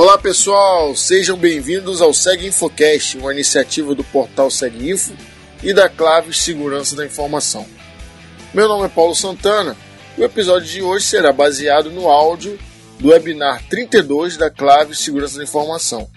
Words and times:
Olá 0.00 0.16
pessoal, 0.16 0.94
sejam 0.94 1.36
bem-vindos 1.36 2.00
ao 2.00 2.14
Seg 2.14 2.46
Infocast, 2.46 3.18
uma 3.18 3.32
iniciativa 3.32 3.96
do 3.96 4.04
portal 4.04 4.48
Seg 4.48 4.88
Info 4.88 5.12
e 5.60 5.74
da 5.74 5.88
Claves 5.88 6.40
Segurança 6.40 6.94
da 6.94 7.04
Informação. 7.04 7.66
Meu 8.54 8.68
nome 8.68 8.86
é 8.86 8.88
Paulo 8.88 9.12
Santana 9.12 9.76
e 10.16 10.20
o 10.20 10.24
episódio 10.24 10.68
de 10.68 10.80
hoje 10.80 11.04
será 11.04 11.32
baseado 11.32 11.90
no 11.90 12.06
áudio 12.06 12.56
do 13.00 13.08
webinar 13.08 13.64
32 13.68 14.36
da 14.36 14.48
Claves 14.48 15.00
Segurança 15.00 15.38
da 15.38 15.42
Informação, 15.42 16.08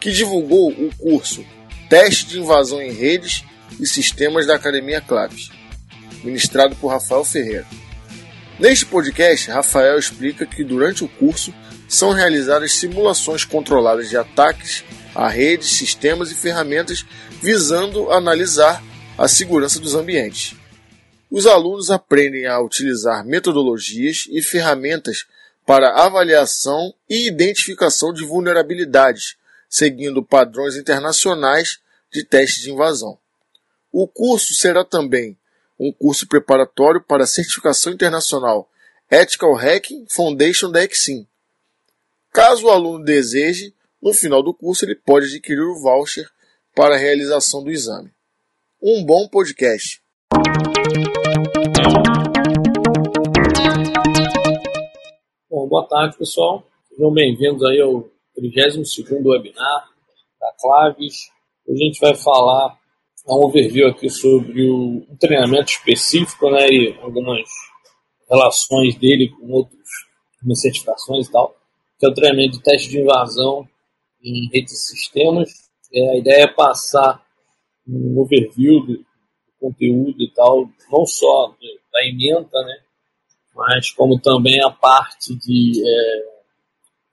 que 0.00 0.10
divulgou 0.10 0.68
o 0.68 0.90
curso 0.96 1.44
Teste 1.88 2.26
de 2.26 2.40
Invasão 2.40 2.82
em 2.82 2.90
Redes 2.90 3.44
e 3.78 3.86
Sistemas 3.86 4.44
da 4.44 4.56
Academia 4.56 5.00
Claves, 5.00 5.52
ministrado 6.24 6.74
por 6.74 6.88
Rafael 6.88 7.24
Ferreira. 7.24 7.66
Neste 8.58 8.86
podcast, 8.86 9.52
Rafael 9.52 10.00
explica 10.00 10.44
que 10.44 10.64
durante 10.64 11.04
o 11.04 11.08
curso 11.08 11.54
são 11.90 12.12
realizadas 12.12 12.74
simulações 12.74 13.44
controladas 13.44 14.08
de 14.08 14.16
ataques 14.16 14.84
a 15.12 15.28
redes, 15.28 15.72
sistemas 15.72 16.30
e 16.30 16.36
ferramentas 16.36 17.04
visando 17.42 18.12
analisar 18.12 18.80
a 19.18 19.26
segurança 19.26 19.80
dos 19.80 19.96
ambientes. 19.96 20.54
Os 21.28 21.48
alunos 21.48 21.90
aprendem 21.90 22.46
a 22.46 22.60
utilizar 22.60 23.26
metodologias 23.26 24.26
e 24.30 24.40
ferramentas 24.40 25.26
para 25.66 26.04
avaliação 26.04 26.94
e 27.08 27.26
identificação 27.26 28.12
de 28.12 28.24
vulnerabilidades, 28.24 29.36
seguindo 29.68 30.24
padrões 30.24 30.76
internacionais 30.76 31.80
de 32.12 32.24
teste 32.24 32.60
de 32.62 32.70
invasão. 32.70 33.18
O 33.90 34.06
curso 34.06 34.54
será 34.54 34.84
também 34.84 35.36
um 35.78 35.92
curso 35.92 36.28
preparatório 36.28 37.00
para 37.00 37.24
a 37.24 37.26
certificação 37.26 37.92
internacional 37.92 38.70
Ethical 39.10 39.56
Hacking 39.56 40.06
Foundation 40.08 40.70
da 40.70 40.84
Exim. 40.84 41.26
Caso 42.32 42.66
o 42.66 42.70
aluno 42.70 43.04
deseje, 43.04 43.74
no 44.00 44.14
final 44.14 44.40
do 44.40 44.54
curso 44.54 44.84
ele 44.84 44.94
pode 44.94 45.26
adquirir 45.26 45.64
o 45.64 45.80
voucher 45.82 46.30
para 46.76 46.94
a 46.94 46.98
realização 46.98 47.64
do 47.64 47.72
exame. 47.72 48.08
Um 48.80 49.04
bom 49.04 49.26
podcast. 49.26 50.00
Bom, 55.50 55.66
boa 55.66 55.88
tarde, 55.88 56.16
pessoal. 56.16 56.64
Sejam 56.88 57.12
bem-vindos 57.12 57.64
aí 57.64 57.80
ao 57.80 58.08
32º 58.38 59.26
webinar 59.26 59.88
da 60.40 60.52
Claves. 60.60 61.32
Hoje 61.66 61.82
a 61.82 61.84
gente 61.84 62.00
vai 62.00 62.14
falar 62.14 62.78
um 63.26 63.44
overview 63.44 63.88
aqui 63.88 64.08
sobre 64.08 64.70
o, 64.70 65.04
treinamento 65.18 65.72
específico, 65.72 66.48
né, 66.48 66.68
e 66.68 66.96
algumas 67.02 67.40
relações 68.30 68.94
dele 68.94 69.30
com 69.30 69.50
outros, 69.50 69.80
certificações 70.54 71.26
e 71.26 71.32
tal, 71.32 71.59
que 72.00 72.06
é 72.06 72.08
o 72.08 72.14
treinamento 72.14 72.56
de 72.56 72.62
teste 72.62 72.88
de 72.88 72.98
invasão 72.98 73.68
em 74.24 74.48
redes 74.48 74.72
de 74.72 74.78
sistemas. 74.78 75.50
É, 75.92 76.12
a 76.12 76.16
ideia 76.16 76.44
é 76.44 76.48
passar 76.48 77.22
um 77.86 78.18
overview 78.18 78.80
do, 78.80 78.94
do 78.94 79.04
conteúdo 79.60 80.22
e 80.22 80.32
tal, 80.32 80.70
não 80.90 81.04
só 81.04 81.54
da 81.92 82.06
emenda, 82.06 82.62
né, 82.64 82.80
mas 83.54 83.90
como 83.90 84.18
também 84.18 84.62
a 84.62 84.70
parte 84.70 85.34
de 85.34 85.82
é, 85.84 86.24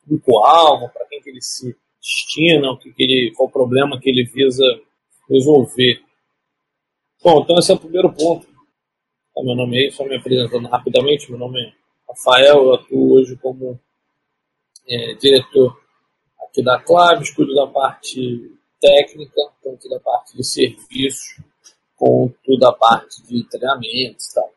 público-alvo, 0.03 0.89
para 0.93 1.05
quem 1.07 1.21
que 1.21 1.31
ele 1.31 1.41
se 1.41 1.75
destina, 1.99 2.71
o 2.71 2.77
que, 2.77 2.93
que 2.93 3.03
ele, 3.03 3.33
qual 3.35 3.49
o 3.49 3.51
problema 3.51 3.99
que 3.99 4.09
ele 4.09 4.23
visa 4.23 4.63
resolver. 5.29 6.01
Bom, 7.21 7.41
então 7.41 7.57
esse 7.57 7.71
é 7.71 7.75
o 7.75 7.79
primeiro 7.79 8.13
ponto. 8.13 8.47
Meu 9.43 9.55
nome 9.55 9.87
é, 9.87 9.91
só 9.91 10.05
me 10.05 10.15
apresentando 10.15 10.67
rapidamente, 10.69 11.29
meu 11.29 11.39
nome 11.39 11.61
é 11.61 11.73
Rafael, 12.07 12.63
eu 12.63 12.73
atuo 12.75 13.13
hoje 13.13 13.35
como 13.35 13.79
é, 14.87 15.13
diretor 15.15 15.79
aqui 16.43 16.63
da 16.63 16.79
Claves, 16.79 17.31
cuido 17.31 17.53
da 17.53 17.67
parte 17.67 18.51
técnica, 18.79 19.41
tanto 19.63 19.89
da 19.89 19.99
parte 19.99 20.35
de 20.35 20.43
serviços, 20.43 21.39
quanto 21.95 22.57
da 22.59 22.71
parte 22.71 23.21
de 23.23 23.43
treinamentos 23.49 24.27
e 24.27 24.33
tal. 24.35 24.53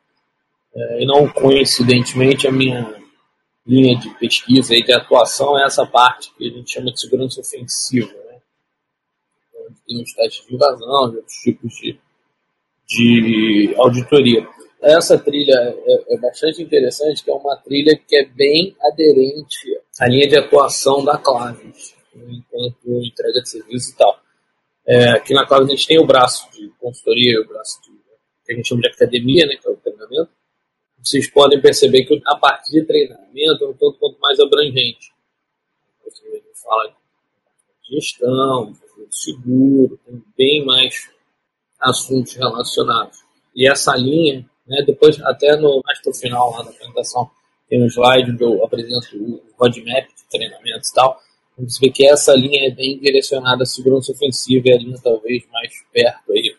É, 0.75 1.03
e 1.03 1.07
não 1.07 1.29
coincidentemente, 1.29 2.47
a 2.47 2.53
minha 2.53 3.01
linha 3.67 3.99
de 3.99 4.11
pesquisa 4.19 4.75
e 4.75 4.83
de 4.83 4.93
atuação 4.93 5.59
é 5.59 5.65
essa 5.65 5.87
parte 5.87 6.33
que 6.37 6.49
a 6.49 6.51
gente 6.51 6.73
chama 6.73 6.93
de 6.93 7.01
segurança 7.01 7.41
ofensiva, 7.41 8.13
né? 8.13 8.41
onde 9.67 9.81
tem 9.87 10.03
os 10.03 10.13
testes 10.13 10.47
de 10.47 10.55
invasão 10.55 11.13
e 11.13 11.17
outros 11.17 11.37
tipos 11.37 11.73
de, 11.75 11.99
de 12.87 13.75
auditoria. 13.77 14.49
Essa 14.83 15.19
trilha 15.19 15.55
é, 15.55 16.15
é, 16.15 16.19
bastante 16.19 16.63
interessante, 16.63 17.23
que 17.23 17.31
é 17.31 17.35
uma 17.35 17.57
trilha 17.57 17.95
que 17.97 18.17
é 18.17 18.25
bem 18.25 18.75
aderente 18.81 19.79
à 20.01 20.09
linha 20.09 20.29
de 20.29 20.39
atuação 20.39 21.05
da 21.05 21.19
Claves, 21.19 21.95
enquanto 22.15 23.05
entrega 23.05 23.43
de 23.43 23.49
serviço 23.49 23.93
e 23.93 23.97
tal. 23.97 24.19
É, 24.87 25.11
aqui 25.11 25.35
na 25.35 25.47
Claves 25.47 25.69
a 25.69 25.71
gente 25.73 25.87
tem 25.87 25.99
o 25.99 26.07
braço 26.07 26.51
de 26.53 26.69
consultoria, 26.81 27.41
o 27.41 27.47
braço 27.47 27.81
de, 27.83 27.91
que 28.47 28.53
a 28.53 28.57
gente 28.57 28.69
chama 28.69 28.81
de 28.81 28.89
academia, 28.89 29.47
né, 29.47 29.57
que 29.57 29.69
é 29.69 29.71
o 29.71 29.77
treinamento, 29.77 30.31
vocês 31.03 31.31
podem 31.31 31.61
perceber 31.61 32.05
que 32.05 32.21
a 32.27 32.37
partir 32.37 32.73
de 32.73 32.87
treinamento 32.87 33.65
é 33.65 33.69
um 33.69 33.73
tanto 33.73 33.99
quanto 33.99 34.19
mais 34.19 34.39
abrangente. 34.39 35.13
Você 36.05 36.43
fala 36.63 36.89
de 36.89 37.97
gestão, 37.97 38.73
de 38.73 38.79
seguro, 39.11 39.99
tem 40.05 40.23
bem 40.37 40.65
mais 40.65 41.11
assuntos 41.81 42.35
relacionados. 42.35 43.19
E 43.55 43.69
essa 43.69 43.97
linha, 43.97 44.49
né, 44.71 44.83
depois 44.87 45.21
até 45.23 45.57
no, 45.57 45.83
mais 45.85 46.01
para 46.01 46.11
o 46.11 46.15
final 46.15 46.53
lá 46.53 46.63
da 46.63 46.71
apresentação, 46.71 47.29
tem 47.69 47.83
um 47.83 47.87
slide 47.87 48.31
onde 48.31 48.45
eu 48.45 48.65
apresento 48.65 49.17
o 49.17 49.43
roadmap 49.59 50.07
de 50.07 50.25
treinamento 50.31 50.89
e 50.89 50.95
tal. 50.95 51.21
Você 51.59 51.79
vê 51.81 51.93
que 51.93 52.07
essa 52.07 52.33
linha 52.33 52.69
é 52.69 52.71
bem 52.71 52.99
direcionada 52.99 53.65
à 53.65 53.67
segurança 53.67 54.13
ofensiva 54.13 54.69
e 54.69 54.73
a 54.73 54.79
linha 54.79 54.97
talvez 55.03 55.45
mais 55.51 55.73
perto 55.93 56.33
aí 56.33 56.57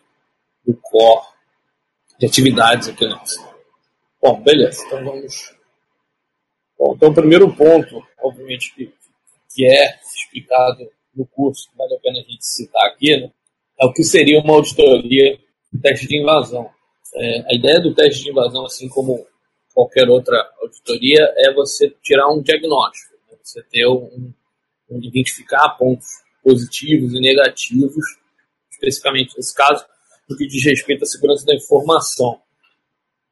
do 0.64 0.74
core 0.74 1.26
de 2.20 2.26
atividades 2.26 2.88
aqui 2.88 3.06
nossa. 3.06 3.40
Bom, 4.22 4.40
beleza. 4.42 4.84
Então 4.86 5.04
vamos. 5.04 5.54
Bom, 6.78 6.94
então 6.94 7.08
o 7.08 7.14
primeiro 7.14 7.52
ponto, 7.52 8.06
obviamente, 8.22 8.72
que, 8.74 8.92
que 9.52 9.66
é 9.66 9.98
explicado 10.00 10.88
no 11.16 11.26
curso, 11.26 11.68
que 11.70 11.76
vale 11.76 11.94
a 11.94 11.98
pena 11.98 12.20
a 12.20 12.22
gente 12.22 12.44
citar 12.44 12.86
aqui, 12.86 13.16
né, 13.16 13.30
é 13.80 13.86
o 13.86 13.92
que 13.92 14.04
seria 14.04 14.38
uma 14.40 14.54
auditoria 14.54 15.38
de 15.72 15.80
teste 15.80 16.06
de 16.06 16.20
invasão. 16.20 16.70
É, 17.14 17.52
a 17.52 17.54
ideia 17.54 17.80
do 17.80 17.94
teste 17.94 18.24
de 18.24 18.30
invasão, 18.30 18.64
assim 18.64 18.88
como 18.88 19.26
qualquer 19.74 20.08
outra 20.08 20.36
auditoria, 20.60 21.32
é 21.36 21.52
você 21.52 21.94
tirar 22.02 22.28
um 22.30 22.40
diagnóstico, 22.42 23.14
né, 23.30 23.36
você 23.42 23.62
ter 23.64 23.86
um, 23.86 24.32
um, 24.90 24.98
identificar 25.02 25.70
pontos 25.70 26.06
positivos 26.42 27.12
e 27.12 27.20
negativos, 27.20 28.04
especificamente 28.70 29.36
nesse 29.36 29.54
caso, 29.54 29.84
no 30.28 30.36
que 30.36 30.46
diz 30.46 30.64
respeito 30.64 31.02
à 31.02 31.06
segurança 31.06 31.44
da 31.44 31.54
informação. 31.54 32.40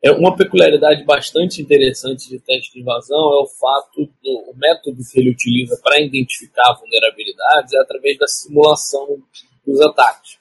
É 0.02 0.10
uma 0.10 0.34
peculiaridade 0.34 1.04
bastante 1.04 1.60
interessante 1.60 2.28
de 2.28 2.38
teste 2.38 2.72
de 2.72 2.80
invasão 2.80 3.32
é 3.32 3.42
o 3.42 3.46
fato 3.46 4.06
do 4.22 4.50
o 4.50 4.56
método 4.56 4.96
que 5.10 5.20
ele 5.20 5.30
utiliza 5.30 5.78
para 5.82 6.00
identificar 6.00 6.72
vulnerabilidades 6.74 7.74
é 7.74 7.78
através 7.78 8.16
da 8.18 8.26
simulação 8.26 9.22
dos 9.66 9.80
ataques. 9.82 10.38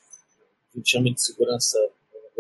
A 0.74 0.78
gente 0.78 0.90
chama 0.90 1.12
de 1.12 1.22
segurança 1.22 1.78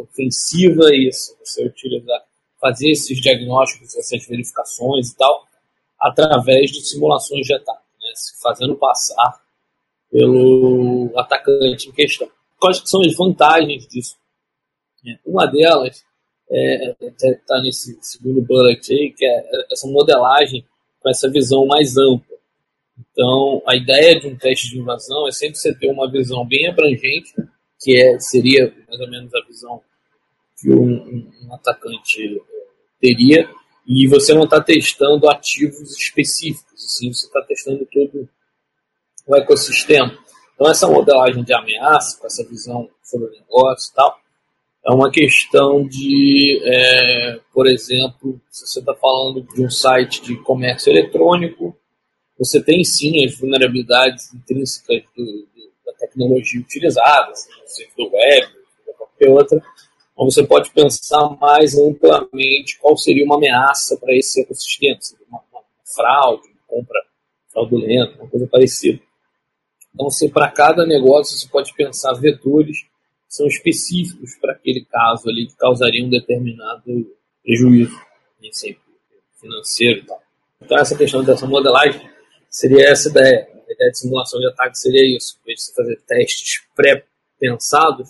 ofensiva 0.01 0.93
isso, 0.95 1.35
você 1.43 1.65
utilizar, 1.65 2.21
fazer 2.59 2.91
esses 2.91 3.19
diagnósticos, 3.21 3.95
essas 3.95 4.25
verificações 4.25 5.09
e 5.09 5.17
tal, 5.17 5.47
através 5.99 6.71
de 6.71 6.81
simulações 6.81 7.45
de 7.45 7.53
ataque, 7.53 7.83
né, 7.99 8.11
fazendo 8.41 8.75
passar 8.75 9.41
pelo 10.11 11.11
atacante 11.15 11.89
em 11.89 11.91
questão. 11.91 12.29
Quais 12.59 12.81
são 12.85 13.01
as 13.01 13.15
vantagens 13.15 13.87
disso? 13.87 14.17
É, 15.05 15.17
uma 15.25 15.45
delas 15.45 16.03
está 16.49 17.27
é, 17.27 17.33
tá 17.47 17.61
nesse 17.61 17.97
segundo 18.01 18.41
bullet 18.41 18.91
aí, 18.91 19.13
que 19.15 19.25
é 19.25 19.65
essa 19.71 19.87
modelagem 19.87 20.65
com 20.99 21.09
essa 21.09 21.29
visão 21.29 21.65
mais 21.65 21.95
ampla. 21.95 22.37
Então, 23.11 23.61
a 23.65 23.75
ideia 23.75 24.19
de 24.19 24.27
um 24.27 24.35
teste 24.35 24.69
de 24.69 24.79
invasão 24.79 25.27
é 25.27 25.31
sempre 25.31 25.57
você 25.57 25.73
ter 25.73 25.89
uma 25.91 26.09
visão 26.09 26.45
bem 26.45 26.67
abrangente, 26.67 27.33
que 27.79 27.95
é, 27.95 28.19
seria 28.19 28.73
mais 28.87 28.99
ou 28.99 29.09
menos 29.09 29.33
a 29.33 29.45
visão 29.45 29.81
que 30.59 30.71
um, 30.71 31.31
um, 31.43 31.53
atacante 31.53 32.41
teria, 32.99 33.49
e 33.87 34.07
você 34.07 34.33
não 34.33 34.43
está 34.43 34.61
testando 34.61 35.29
ativos 35.29 35.97
específicos, 35.97 36.83
assim, 36.83 37.11
você 37.11 37.25
está 37.25 37.41
testando 37.41 37.87
todo 37.91 38.29
o 39.27 39.35
ecossistema. 39.35 40.17
Então, 40.53 40.69
essa 40.69 40.87
modelagem 40.87 41.43
de 41.43 41.53
ameaça, 41.53 42.19
com 42.19 42.27
essa 42.27 42.43
visão 42.45 42.89
sobre 43.01 43.27
o 43.27 43.31
negócio 43.31 43.91
e 43.91 43.95
tal, 43.95 44.19
é 44.85 44.91
uma 44.91 45.11
questão 45.11 45.87
de, 45.87 46.61
é, 46.63 47.39
por 47.53 47.67
exemplo, 47.67 48.39
se 48.49 48.67
você 48.67 48.79
está 48.79 48.93
falando 48.95 49.41
de 49.41 49.63
um 49.63 49.69
site 49.69 50.21
de 50.21 50.35
comércio 50.37 50.89
eletrônico, 50.91 51.75
você 52.37 52.61
tem 52.61 52.83
sim 52.83 53.25
as 53.25 53.37
vulnerabilidades 53.37 54.33
intrínsecas 54.33 55.03
do, 55.15 55.23
do, 55.25 55.71
da 55.85 55.93
tecnologia 55.93 56.61
utilizada, 56.61 57.31
seja 57.35 57.89
do 57.97 58.09
web, 58.09 58.47
ou 58.87 58.93
qualquer 58.93 59.29
outra, 59.29 59.61
mas 60.19 60.33
você 60.33 60.45
pode 60.45 60.69
pensar 60.71 61.29
mais 61.39 61.77
amplamente 61.77 62.77
qual 62.79 62.97
seria 62.97 63.23
uma 63.23 63.37
ameaça 63.37 63.95
para 63.97 64.13
esse 64.13 64.41
ecossistema, 64.41 64.99
uma, 65.29 65.41
uma 65.49 65.61
fraude, 65.95 66.43
uma 66.49 66.61
compra 66.67 67.01
fraudulento, 67.49 68.19
uma 68.19 68.29
coisa 68.29 68.45
parecida. 68.47 68.99
Então, 69.95 70.09
para 70.33 70.51
cada 70.51 70.85
negócio, 70.85 71.37
você 71.37 71.47
pode 71.47 71.73
pensar 71.73 72.13
vetores 72.13 72.81
que 72.81 72.89
são 73.35 73.47
específicos 73.47 74.35
para 74.41 74.51
aquele 74.51 74.85
caso 74.85 75.29
ali 75.29 75.47
que 75.47 75.55
causaria 75.55 76.05
um 76.05 76.09
determinado 76.09 76.83
prejuízo, 77.41 77.97
nem 78.41 78.51
sempre 78.51 78.81
financeiro 79.39 80.01
e 80.01 80.05
tal. 80.05 80.21
Então, 80.61 80.77
essa 80.77 80.97
questão 80.97 81.23
dessa 81.23 81.47
modelagem 81.47 82.09
seria 82.49 82.89
essa 82.89 83.09
ideia. 83.09 83.47
A 83.69 83.71
ideia 83.71 83.91
de 83.91 83.99
simulação 83.99 84.39
de 84.39 84.47
ataque 84.47 84.77
seria 84.77 85.15
isso. 85.15 85.37
Em 85.41 85.45
vez 85.45 85.59
de 85.59 85.65
você 85.65 85.73
fazer 85.73 86.01
testes 86.05 86.61
pré-pensados, 86.75 88.09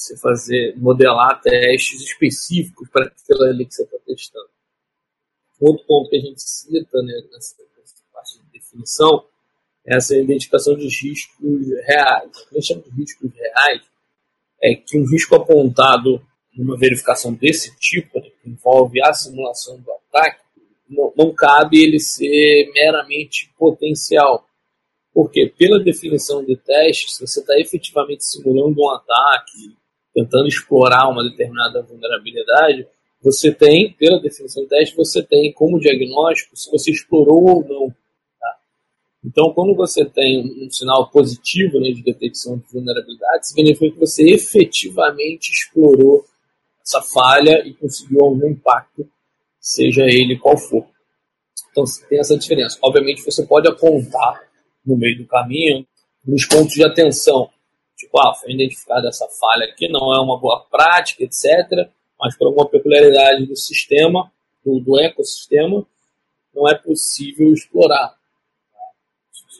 você 0.00 0.16
fazer, 0.16 0.76
modelar 0.76 1.40
testes 1.40 2.02
específicos 2.02 2.88
para 2.88 3.06
aquilo 3.06 3.42
ali 3.44 3.66
que 3.66 3.74
você 3.74 3.82
está 3.82 3.96
testando. 4.06 4.48
Outro 5.60 5.84
ponto 5.86 6.10
que 6.10 6.16
a 6.16 6.20
gente 6.20 6.40
cita 6.40 7.02
né, 7.02 7.20
nessa, 7.32 7.56
nessa 7.76 7.96
parte 8.12 8.38
de 8.38 8.50
definição 8.52 9.24
é 9.84 9.96
essa 9.96 10.16
identificação 10.16 10.76
de 10.76 10.84
riscos 10.84 11.68
reais. 11.84 12.28
O 12.28 12.48
que 12.48 12.56
a 12.56 12.60
gente 12.60 12.66
chama 12.66 12.82
de 12.82 12.90
riscos 12.90 13.30
reais 13.34 13.82
é 14.62 14.74
que 14.74 14.98
um 14.98 15.06
risco 15.08 15.34
apontado 15.34 16.22
numa 16.56 16.76
verificação 16.76 17.32
desse 17.34 17.76
tipo, 17.78 18.20
né, 18.20 18.30
que 18.42 18.50
envolve 18.50 19.00
a 19.02 19.12
simulação 19.12 19.80
do 19.80 19.92
ataque, 19.92 20.40
não, 20.88 21.12
não 21.16 21.34
cabe 21.34 21.82
ele 21.82 21.98
ser 21.98 22.70
meramente 22.72 23.52
potencial. 23.58 24.48
Porque, 25.12 25.52
pela 25.58 25.82
definição 25.82 26.44
de 26.44 26.56
teste, 26.56 27.10
se 27.10 27.26
você 27.26 27.40
está 27.40 27.58
efetivamente 27.58 28.24
simulando 28.24 28.80
um 28.80 28.90
ataque, 28.90 29.76
tentando 30.18 30.48
explorar 30.48 31.08
uma 31.08 31.22
determinada 31.22 31.82
vulnerabilidade, 31.82 32.86
você 33.22 33.52
tem, 33.52 33.92
pela 33.92 34.20
definição 34.20 34.62
de 34.62 34.68
teste, 34.68 34.96
você 34.96 35.22
tem 35.22 35.52
como 35.52 35.80
diagnóstico 35.80 36.56
se 36.56 36.70
você 36.70 36.90
explorou 36.90 37.48
ou 37.48 37.68
não. 37.68 37.88
Tá? 37.88 38.56
Então, 39.24 39.52
quando 39.52 39.74
você 39.74 40.04
tem 40.04 40.64
um 40.64 40.70
sinal 40.70 41.10
positivo 41.10 41.80
né, 41.80 41.90
de 41.90 42.02
detecção 42.02 42.58
de 42.58 42.64
vulnerabilidade, 42.72 43.48
significa 43.48 43.92
que 43.92 44.00
você 44.00 44.30
efetivamente 44.30 45.50
explorou 45.50 46.24
essa 46.82 47.02
falha 47.02 47.66
e 47.66 47.74
conseguiu 47.74 48.20
algum 48.20 48.48
impacto 48.48 49.08
seja 49.68 50.04
ele 50.04 50.38
qual 50.38 50.56
for. 50.56 50.86
Então 51.70 51.84
tem 52.08 52.18
essa 52.18 52.38
diferença. 52.38 52.78
Obviamente 52.82 53.22
você 53.22 53.44
pode 53.44 53.68
apontar 53.68 54.42
no 54.84 54.96
meio 54.96 55.18
do 55.18 55.26
caminho 55.26 55.86
nos 56.26 56.46
pontos 56.46 56.74
de 56.74 56.84
atenção. 56.84 57.50
Tipo, 57.98 58.16
ah, 58.20 58.32
foi 58.32 58.52
identificada 58.52 59.08
essa 59.08 59.26
falha 59.28 59.64
aqui, 59.64 59.88
não 59.88 60.14
é 60.14 60.20
uma 60.20 60.38
boa 60.38 60.64
prática, 60.70 61.24
etc. 61.24 61.90
Mas 62.18 62.36
por 62.36 62.46
alguma 62.46 62.68
peculiaridade 62.68 63.44
do 63.44 63.56
sistema, 63.56 64.30
do, 64.64 64.78
do 64.78 65.00
ecossistema, 65.00 65.84
não 66.54 66.68
é 66.68 66.76
possível 66.76 67.52
explorar. 67.52 68.16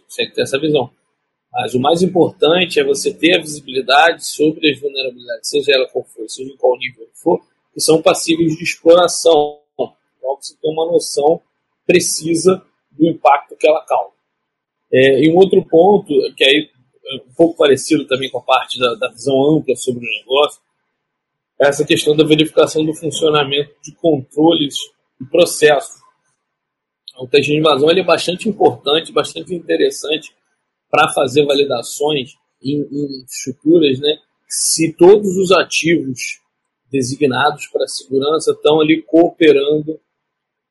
Você 0.08 0.22
tem 0.22 0.28
que 0.28 0.36
ter 0.36 0.42
essa 0.42 0.58
visão. 0.58 0.88
Mas 1.52 1.74
o 1.74 1.80
mais 1.80 2.00
importante 2.00 2.78
é 2.78 2.84
você 2.84 3.12
ter 3.12 3.36
a 3.36 3.40
visibilidade 3.40 4.24
sobre 4.24 4.70
as 4.70 4.80
vulnerabilidades, 4.80 5.48
seja 5.48 5.72
ela 5.72 5.88
qual 5.88 6.04
for, 6.04 6.28
seja 6.28 6.52
em 6.52 6.56
qual 6.56 6.78
nível 6.78 7.08
for, 7.14 7.40
que 7.74 7.80
são 7.80 8.00
passíveis 8.00 8.56
de 8.56 8.62
exploração 8.62 9.58
para 9.76 9.90
você 10.36 10.54
ter 10.54 10.68
uma 10.68 10.86
noção 10.86 11.40
precisa 11.84 12.62
do 12.92 13.08
impacto 13.08 13.56
que 13.56 13.66
ela 13.66 13.84
causa. 13.84 14.12
É, 14.92 15.24
e 15.24 15.30
um 15.30 15.36
outro 15.36 15.64
ponto, 15.64 16.12
que 16.36 16.44
aí 16.44 16.70
um 17.14 17.32
pouco 17.34 17.56
parecido 17.56 18.06
também 18.06 18.30
com 18.30 18.38
a 18.38 18.42
parte 18.42 18.78
da, 18.78 18.94
da 18.94 19.08
visão 19.10 19.56
ampla 19.56 19.74
sobre 19.76 20.04
o 20.06 20.18
negócio, 20.20 20.60
essa 21.58 21.84
questão 21.84 22.16
da 22.16 22.24
verificação 22.24 22.84
do 22.84 22.94
funcionamento 22.94 23.74
de 23.82 23.92
controles 23.96 24.76
e 25.20 25.24
processos. 25.24 26.00
O 27.18 27.26
teste 27.26 27.50
de 27.50 27.58
invasão 27.58 27.90
ele 27.90 28.00
é 28.00 28.04
bastante 28.04 28.48
importante, 28.48 29.12
bastante 29.12 29.52
interessante 29.54 30.32
para 30.88 31.12
fazer 31.12 31.44
validações 31.44 32.34
em, 32.62 32.80
em 32.80 33.24
estruturas, 33.24 33.98
né, 33.98 34.16
se 34.48 34.92
todos 34.92 35.36
os 35.36 35.50
ativos 35.52 36.40
designados 36.90 37.66
para 37.68 37.86
segurança 37.86 38.52
estão 38.52 38.80
ali 38.80 39.02
cooperando 39.02 40.00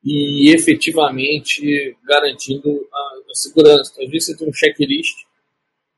e 0.04 0.54
efetivamente 0.56 1.96
garantindo 2.06 2.70
a, 2.92 2.98
a 3.30 3.36
segurança. 3.36 3.92
Então, 3.92 4.06
às 4.06 4.12
vezes 4.12 4.28
você 4.28 4.38
tem 4.38 4.50
um 4.50 4.54
checklist, 4.54 5.16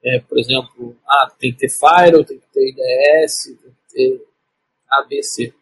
é, 0.04 0.20
por 0.20 0.40
exemplo, 0.40 0.96
ah, 1.08 1.30
tem 1.38 1.52
que 1.52 1.60
ter 1.60 1.70
firewall, 1.70 2.24
tem 2.24 2.40
que 2.40 2.48
ter 2.54 2.70
IDS, 2.70 3.46
tem 3.46 3.56
que 3.56 3.94
ter 3.94 4.26
ABC. 4.90 5.54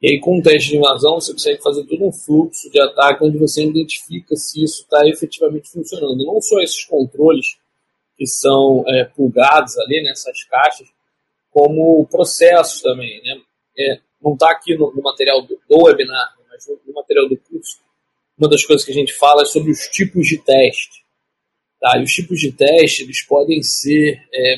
E 0.00 0.10
aí, 0.10 0.20
com 0.20 0.38
o 0.38 0.42
teste 0.42 0.70
de 0.70 0.76
invasão, 0.78 1.20
você 1.20 1.32
consegue 1.32 1.62
fazer 1.62 1.84
todo 1.84 2.04
um 2.04 2.12
fluxo 2.12 2.68
de 2.70 2.80
ataque 2.80 3.24
onde 3.24 3.38
você 3.38 3.64
identifica 3.64 4.34
se 4.34 4.62
isso 4.62 4.82
está 4.82 5.06
efetivamente 5.06 5.70
funcionando. 5.70 6.26
Não 6.26 6.40
só 6.40 6.60
esses 6.60 6.84
controles 6.84 7.56
que 8.16 8.26
são 8.26 8.84
é, 8.88 9.04
plugados 9.04 9.78
ali 9.78 10.02
nessas 10.02 10.42
caixas, 10.44 10.88
como 11.50 12.06
processos 12.06 12.82
também. 12.82 13.22
Né? 13.22 13.40
É, 13.78 14.00
não 14.20 14.34
está 14.34 14.50
aqui 14.50 14.76
no, 14.76 14.92
no 14.92 15.02
material 15.02 15.40
do, 15.42 15.58
do 15.68 15.84
webinar, 15.84 16.36
mas 16.50 16.66
no, 16.66 16.80
no 16.84 16.94
material 16.94 17.28
do 17.28 17.36
curso, 17.36 17.78
uma 18.36 18.48
das 18.48 18.64
coisas 18.64 18.84
que 18.84 18.90
a 18.90 18.94
gente 18.94 19.14
fala 19.14 19.42
é 19.42 19.44
sobre 19.44 19.70
os 19.70 19.86
tipos 19.86 20.26
de 20.26 20.38
teste. 20.38 21.01
Tá? 21.82 21.98
E 21.98 22.04
os 22.04 22.12
tipos 22.12 22.38
de 22.38 22.52
teste 22.52 23.02
eles 23.02 23.26
podem 23.26 23.60
ser, 23.60 24.22
é, 24.32 24.54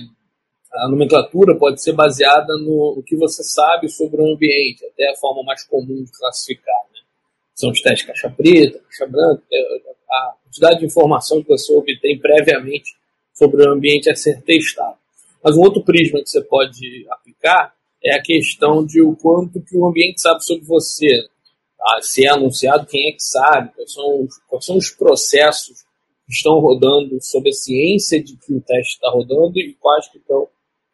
a 0.74 0.88
nomenclatura 0.90 1.56
pode 1.56 1.82
ser 1.82 1.94
baseada 1.94 2.52
no, 2.58 2.96
no, 2.96 3.02
que 3.02 3.16
você 3.16 3.42
sabe 3.42 3.88
sobre 3.88 4.20
o 4.20 4.34
ambiente, 4.34 4.84
até 4.84 5.10
a 5.10 5.16
forma 5.16 5.42
mais 5.42 5.64
comum 5.64 6.04
de 6.04 6.12
classificar. 6.12 6.82
Né? 6.92 7.00
São 7.54 7.70
os 7.70 7.80
testes 7.80 8.06
caixa 8.06 8.28
preta, 8.28 8.78
caixa 8.78 9.06
branca, 9.06 9.42
é, 9.50 9.58
a 10.12 10.34
quantidade 10.44 10.80
de 10.80 10.84
informação 10.84 11.42
que 11.42 11.48
você 11.48 11.72
obtém 11.72 12.18
previamente 12.18 12.94
sobre 13.32 13.66
o 13.66 13.72
ambiente 13.72 14.10
a 14.10 14.14
ser 14.14 14.42
testado. 14.42 14.98
Mas 15.42 15.56
um 15.56 15.62
outro 15.62 15.82
prisma 15.82 16.20
que 16.20 16.28
você 16.28 16.42
pode 16.42 17.06
aplicar 17.10 17.74
é 18.04 18.16
a 18.16 18.22
questão 18.22 18.84
de 18.84 19.00
o 19.00 19.16
quanto 19.16 19.62
que 19.62 19.78
o 19.78 19.86
ambiente 19.86 20.20
sabe 20.20 20.44
sobre 20.44 20.64
você. 20.66 21.26
Tá? 21.78 22.02
Se 22.02 22.26
é 22.26 22.28
anunciado, 22.28 22.84
quem 22.84 23.08
é 23.08 23.12
que 23.12 23.22
sabe? 23.22 23.72
Quais 23.74 23.92
são, 23.94 24.24
os, 24.24 24.38
quais 24.46 24.64
são 24.66 24.76
os 24.76 24.90
processos 24.90 25.83
estão 26.28 26.58
rodando 26.58 27.18
sob 27.20 27.48
a 27.48 27.52
ciência 27.52 28.22
de 28.22 28.36
que 28.36 28.52
o 28.52 28.60
teste 28.60 28.94
está 28.94 29.10
rodando 29.10 29.58
e 29.58 29.74
quais 29.74 30.08
que 30.08 30.18
estão, 30.18 30.48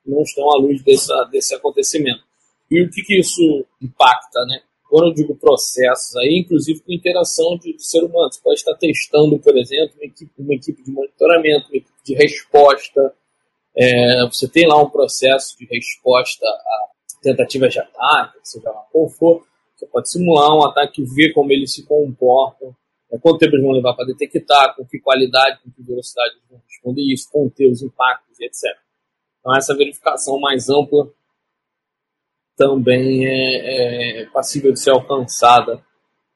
não 0.04 0.22
estão 0.22 0.50
à 0.50 0.58
luz 0.58 0.82
dessa, 0.82 1.24
desse 1.30 1.54
acontecimento. 1.54 2.22
E 2.70 2.82
o 2.82 2.90
que, 2.90 3.02
que 3.02 3.18
isso 3.18 3.64
impacta, 3.82 4.44
né? 4.46 4.60
Quando 4.88 5.08
eu 5.08 5.14
digo 5.14 5.36
processos, 5.36 6.16
aí, 6.16 6.40
inclusive 6.40 6.80
com 6.80 6.92
interação 6.92 7.56
de, 7.58 7.76
de 7.76 7.84
ser 7.84 8.02
humano. 8.02 8.30
Você 8.32 8.40
pode 8.42 8.58
estar 8.58 8.74
testando, 8.74 9.38
por 9.38 9.56
exemplo, 9.56 9.94
uma 9.96 10.04
equipe, 10.04 10.32
uma 10.36 10.54
equipe 10.54 10.82
de 10.82 10.90
monitoramento, 10.90 11.68
uma 11.68 11.76
equipe 11.76 12.04
de 12.04 12.14
resposta. 12.14 13.14
É, 13.76 14.26
você 14.26 14.48
tem 14.48 14.66
lá 14.66 14.82
um 14.82 14.90
processo 14.90 15.56
de 15.56 15.64
resposta 15.66 16.44
a 16.44 16.90
tentativas 17.22 17.72
de 17.72 17.78
ataque, 17.78 18.38
seja 18.42 18.70
lá 18.70 18.82
qual 18.90 19.08
for. 19.08 19.46
Você 19.76 19.86
pode 19.86 20.10
simular 20.10 20.54
um 20.54 20.64
ataque, 20.64 21.04
ver 21.04 21.32
como 21.32 21.52
eles 21.52 21.72
se 21.72 21.84
comportam, 21.84 22.68
é, 22.68 22.79
quanto 23.18 23.38
tempo 23.38 23.54
eles 23.54 23.64
vão 23.64 23.74
levar 23.74 23.94
para 23.94 24.06
detectar, 24.06 24.76
com 24.76 24.84
que 24.84 25.00
qualidade, 25.00 25.60
com 25.62 25.70
que 25.70 25.82
velocidade 25.82 26.34
eles 26.34 26.48
vão 26.48 26.62
responder 26.68 27.02
isso, 27.02 27.30
conter 27.30 27.70
os 27.70 27.82
impactos 27.82 28.38
etc. 28.40 28.76
Então, 29.40 29.56
essa 29.56 29.74
verificação 29.74 30.38
mais 30.38 30.68
ampla 30.68 31.10
também 32.56 33.26
é, 33.26 34.22
é 34.22 34.26
passível 34.26 34.72
de 34.72 34.80
ser 34.80 34.90
alcançada 34.90 35.82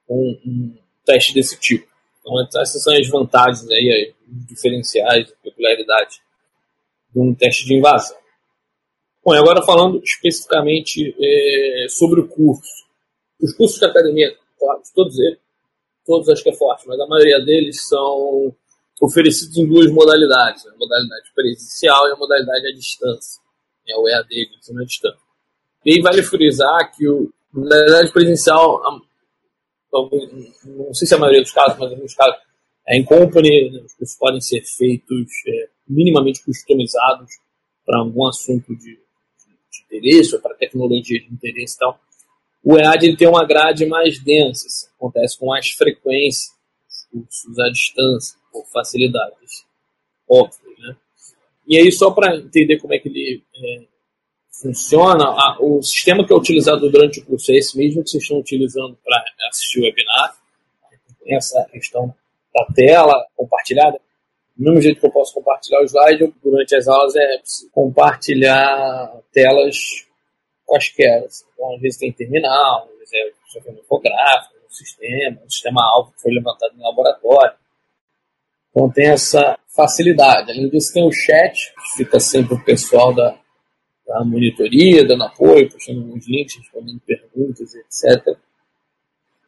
com 0.06 0.38
um 0.44 0.76
teste 1.04 1.34
desse 1.34 1.58
tipo. 1.58 1.86
Então, 2.20 2.62
essas 2.62 2.82
são 2.82 2.94
as 2.94 3.06
vantagens, 3.08 3.68
aí, 3.70 4.14
diferenciais, 4.26 5.30
a 5.30 5.36
peculiaridade 5.42 6.22
de 7.12 7.20
um 7.20 7.34
teste 7.34 7.66
de 7.66 7.74
invasão. 7.74 8.16
Bom, 9.22 9.34
e 9.34 9.38
agora 9.38 9.62
falando 9.62 10.02
especificamente 10.02 11.14
é, 11.20 11.86
sobre 11.88 12.20
o 12.20 12.28
curso. 12.28 12.84
Os 13.40 13.54
cursos 13.54 13.78
de 13.78 13.84
academia, 13.84 14.34
todos 14.94 15.18
eles, 15.18 15.38
todos 16.06 16.28
acho 16.28 16.42
que 16.42 16.50
é 16.50 16.54
forte, 16.54 16.86
mas 16.86 16.98
a 17.00 17.06
maioria 17.06 17.40
deles 17.44 17.86
são 17.86 18.54
oferecidos 19.00 19.56
em 19.56 19.66
duas 19.66 19.90
modalidades, 19.90 20.66
a 20.66 20.76
modalidade 20.76 21.32
presencial 21.34 22.08
e 22.08 22.12
a 22.12 22.16
modalidade 22.16 22.66
à 22.66 22.72
distância, 22.72 23.42
é 23.88 23.96
o 23.96 24.08
EAD, 24.08 24.56
ensino 24.58 24.80
à 24.80 24.84
distância. 24.84 25.24
E 25.84 26.00
vale 26.00 26.22
frisar 26.22 26.94
que 26.96 27.08
o, 27.08 27.32
a 27.54 27.58
modalidade 27.58 28.12
presencial, 28.12 28.80
não 29.92 30.94
sei 30.94 31.06
se 31.06 31.14
a 31.14 31.18
maioria 31.18 31.42
dos 31.42 31.52
casos, 31.52 31.78
mas 31.78 31.90
em 31.90 31.94
alguns 31.94 32.14
casos, 32.14 32.36
é 32.86 32.98
em 32.98 33.04
company, 33.04 33.70
né, 33.70 33.80
os 33.80 33.94
cursos 33.94 34.16
podem 34.18 34.40
ser 34.40 34.62
feitos 34.62 35.30
é, 35.46 35.68
minimamente 35.88 36.44
customizados 36.44 37.30
para 37.84 37.98
algum 37.98 38.26
assunto 38.26 38.74
de, 38.76 38.92
de, 38.92 38.98
de 39.70 39.82
interesse 39.98 40.34
ou 40.34 40.40
para 40.40 40.54
tecnologia 40.54 41.20
de 41.20 41.32
interesse 41.32 41.76
e 41.76 41.78
tal. 41.78 41.98
O 42.64 42.78
EAD 42.78 43.06
ele 43.06 43.16
tem 43.16 43.28
uma 43.28 43.44
grade 43.44 43.84
mais 43.84 44.18
densa, 44.18 44.66
assim, 44.66 44.86
acontece 44.96 45.38
com 45.38 45.46
mais 45.46 45.70
frequência, 45.70 46.50
os 46.88 47.04
cursos 47.12 47.58
à 47.58 47.68
distância, 47.70 48.38
por 48.50 48.64
facilidades 48.72 49.66
óbvias. 50.26 50.78
Né? 50.78 50.96
E 51.68 51.78
aí, 51.78 51.92
só 51.92 52.10
para 52.10 52.36
entender 52.36 52.78
como 52.78 52.94
é 52.94 52.98
que 52.98 53.08
ele 53.08 53.44
é, 53.54 53.84
funciona, 54.50 55.24
a, 55.24 55.58
o 55.60 55.82
sistema 55.82 56.26
que 56.26 56.32
é 56.32 56.36
utilizado 56.36 56.90
durante 56.90 57.20
o 57.20 57.26
curso 57.26 57.52
é 57.52 57.56
esse 57.56 57.76
mesmo 57.76 58.02
que 58.02 58.08
vocês 58.08 58.22
estão 58.22 58.38
utilizando 58.38 58.96
para 59.04 59.22
assistir 59.50 59.80
o 59.80 59.84
webinar, 59.84 60.36
essa 61.26 61.62
questão 61.70 62.14
da 62.54 62.66
tela 62.74 63.26
compartilhada. 63.36 64.00
Do 64.56 64.64
mesmo 64.64 64.80
jeito 64.80 65.00
que 65.00 65.06
eu 65.06 65.10
posso 65.10 65.34
compartilhar 65.34 65.80
o 65.80 65.84
slide, 65.84 66.32
durante 66.42 66.76
as 66.76 66.86
aulas 66.88 67.14
é 67.16 67.42
compartilhar 67.72 69.20
telas 69.32 69.76
quaisquer. 70.64 71.26
Então, 71.54 71.74
às 71.74 71.80
vezes 71.80 71.98
tem 71.98 72.12
terminal, 72.12 72.88
às 72.92 72.98
vezes 72.98 73.12
é 73.14 73.70
um 73.70 73.74
infográfico, 73.74 74.54
um 74.66 74.70
sistema, 74.70 75.40
um 75.44 75.50
sistema 75.50 75.82
alvo 75.82 76.12
que 76.12 76.22
foi 76.22 76.32
levantado 76.32 76.74
no 76.76 76.82
laboratório. 76.82 77.56
Então 78.70 78.90
tem 78.90 79.10
essa 79.10 79.56
facilidade. 79.68 80.50
Além 80.50 80.68
disso, 80.68 80.92
tem 80.92 81.06
o 81.06 81.12
chat, 81.12 81.72
que 81.74 81.96
fica 81.98 82.18
sempre 82.18 82.54
o 82.54 82.64
pessoal 82.64 83.14
da, 83.14 83.38
da 84.06 84.24
monitoria, 84.24 85.06
dando 85.06 85.24
apoio, 85.24 85.70
puxando 85.70 85.98
alguns 85.98 86.26
links, 86.26 86.56
respondendo 86.56 87.00
perguntas, 87.00 87.72
etc. 87.74 88.36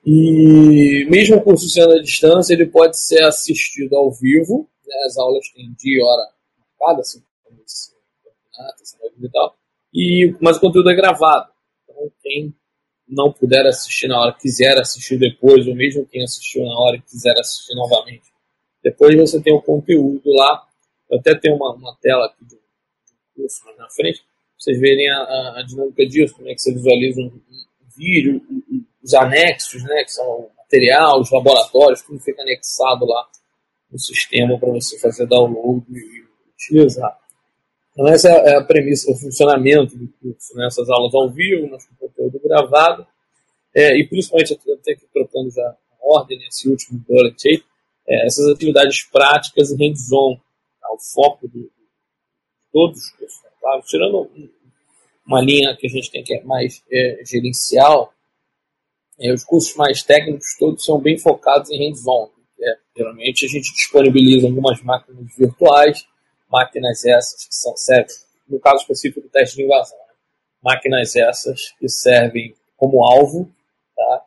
E 0.05 1.05
mesmo 1.11 1.37
o 1.37 1.43
curso 1.43 1.69
sendo 1.69 1.95
à 1.95 2.01
distância, 2.01 2.55
ele 2.55 2.67
pode 2.67 2.97
ser 2.97 3.25
assistido 3.25 3.97
ao 3.97 4.13
vivo. 4.13 4.69
Né? 4.87 4.95
As 5.07 5.17
aulas 5.19 5.49
têm 5.51 5.75
dia 5.77 5.99
e 5.99 6.03
hora 6.03 6.31
marcada, 6.79 7.01
assim 7.01 7.21
como 7.45 7.61
esse 7.67 7.91
campeonato, 8.23 8.83
e 9.21 9.29
tal. 9.31 9.57
E, 9.93 10.35
mas 10.40 10.57
o 10.57 10.61
conteúdo 10.61 10.90
é 10.90 10.95
gravado. 10.95 11.50
Então, 11.85 12.11
quem 12.23 12.55
não 13.09 13.33
puder 13.33 13.66
assistir 13.66 14.09
na 14.09 14.21
hora, 14.21 14.37
quiser 14.38 14.78
assistir 14.78 15.19
depois, 15.19 15.66
ou 15.66 15.75
mesmo 15.75 16.07
quem 16.07 16.23
assistiu 16.23 16.64
na 16.64 16.78
hora 16.81 16.97
e 16.97 17.02
quiser 17.02 17.38
assistir 17.38 17.75
novamente, 17.75 18.33
depois 18.83 19.16
você 19.16 19.40
tem 19.40 19.55
o 19.55 19.62
conteúdo 19.62 20.33
lá. 20.33 20.66
Eu 21.11 21.19
até 21.19 21.35
tenho 21.35 21.57
uma, 21.57 21.73
uma 21.75 21.97
tela 22.00 22.26
aqui 22.26 22.45
do, 22.45 22.59
curso 23.37 23.62
na 23.76 23.88
frente, 23.90 24.21
pra 24.21 24.28
vocês 24.59 24.81
verem 24.81 25.09
a, 25.11 25.19
a, 25.19 25.61
a, 25.61 25.62
dinâmica 25.62 26.07
disso, 26.07 26.35
como 26.35 26.49
é 26.49 26.55
que 26.55 26.61
você 26.61 26.73
visualiza 26.73 27.21
um, 27.21 27.26
um 27.26 27.88
vídeo, 27.97 28.43
um, 28.50 28.85
os 29.02 29.14
anexos, 29.14 29.85
né, 29.85 30.02
que 30.02 30.12
são 30.12 30.26
o 30.26 30.50
material, 30.57 31.21
os 31.21 31.31
laboratórios, 31.31 32.02
tudo 32.02 32.19
fica 32.21 32.43
anexado 32.43 33.05
lá 33.05 33.28
no 33.90 33.99
sistema 33.99 34.59
para 34.59 34.71
você 34.71 34.99
fazer 34.99 35.26
download 35.26 35.85
e 35.90 36.25
utilizar. 36.52 37.16
Então 37.97 38.09
essa 38.09 38.29
é 38.29 38.57
a 38.57 38.62
premissa, 38.62 39.11
o 39.11 39.17
funcionamento 39.17 39.97
do 39.97 40.07
curso, 40.21 40.55
né? 40.55 40.67
essas 40.67 40.87
aulas 40.91 41.15
ao 41.15 41.31
vivo, 41.31 41.67
nós 41.67 41.87
com 41.87 42.07
conteúdo 42.07 42.38
gravado, 42.45 43.07
é, 43.75 43.99
e 43.99 44.07
principalmente 44.07 44.53
até 44.53 44.95
que 44.95 45.07
trocando 45.11 45.50
já 45.50 45.67
a 45.67 45.76
ordem 46.03 46.38
nesse 46.38 46.69
último 46.69 47.03
bullet 47.09 47.49
aí, 47.49 47.62
é, 48.07 48.26
essas 48.26 48.47
atividades 48.50 49.03
práticas 49.05 49.71
e 49.71 49.76
hands-on, 49.76 50.37
tá? 50.37 50.88
o 50.93 50.99
foco 50.99 51.49
de, 51.49 51.61
de 51.61 51.71
todos 52.71 52.99
os 52.99 53.11
cursos, 53.12 53.41
tá? 53.62 53.81
tirando 53.87 54.31
uma 55.26 55.41
linha 55.41 55.75
que 55.75 55.87
a 55.87 55.91
gente 55.91 56.11
tem 56.11 56.23
que 56.23 56.35
é 56.35 56.45
mais 56.45 56.83
é, 56.93 57.23
gerencial, 57.25 58.12
é, 59.19 59.33
os 59.33 59.43
cursos 59.43 59.75
mais 59.75 60.03
técnicos 60.03 60.55
todos 60.59 60.85
são 60.85 61.00
bem 61.00 61.17
focados 61.17 61.71
em 61.71 61.88
hands-on. 61.88 62.29
É, 62.61 62.79
geralmente 62.95 63.47
a 63.47 63.49
gente 63.49 63.73
disponibiliza 63.73 64.47
algumas 64.47 64.83
máquinas 64.83 65.35
virtuais, 65.35 66.07
máquinas 66.50 67.05
essas 67.05 67.47
que 67.47 67.55
são 67.55 67.76
servem, 67.76 68.15
no 68.49 68.61
caso 68.61 68.83
específico 68.83 69.21
do 69.21 69.29
teste 69.29 69.57
de 69.57 69.65
invasão, 69.65 69.99
né? 69.99 70.15
máquinas 70.62 71.15
essas 71.17 71.73
que 71.79 71.88
servem 71.88 72.55
como 72.76 73.05
alvo, 73.05 73.50
tá? 73.95 74.23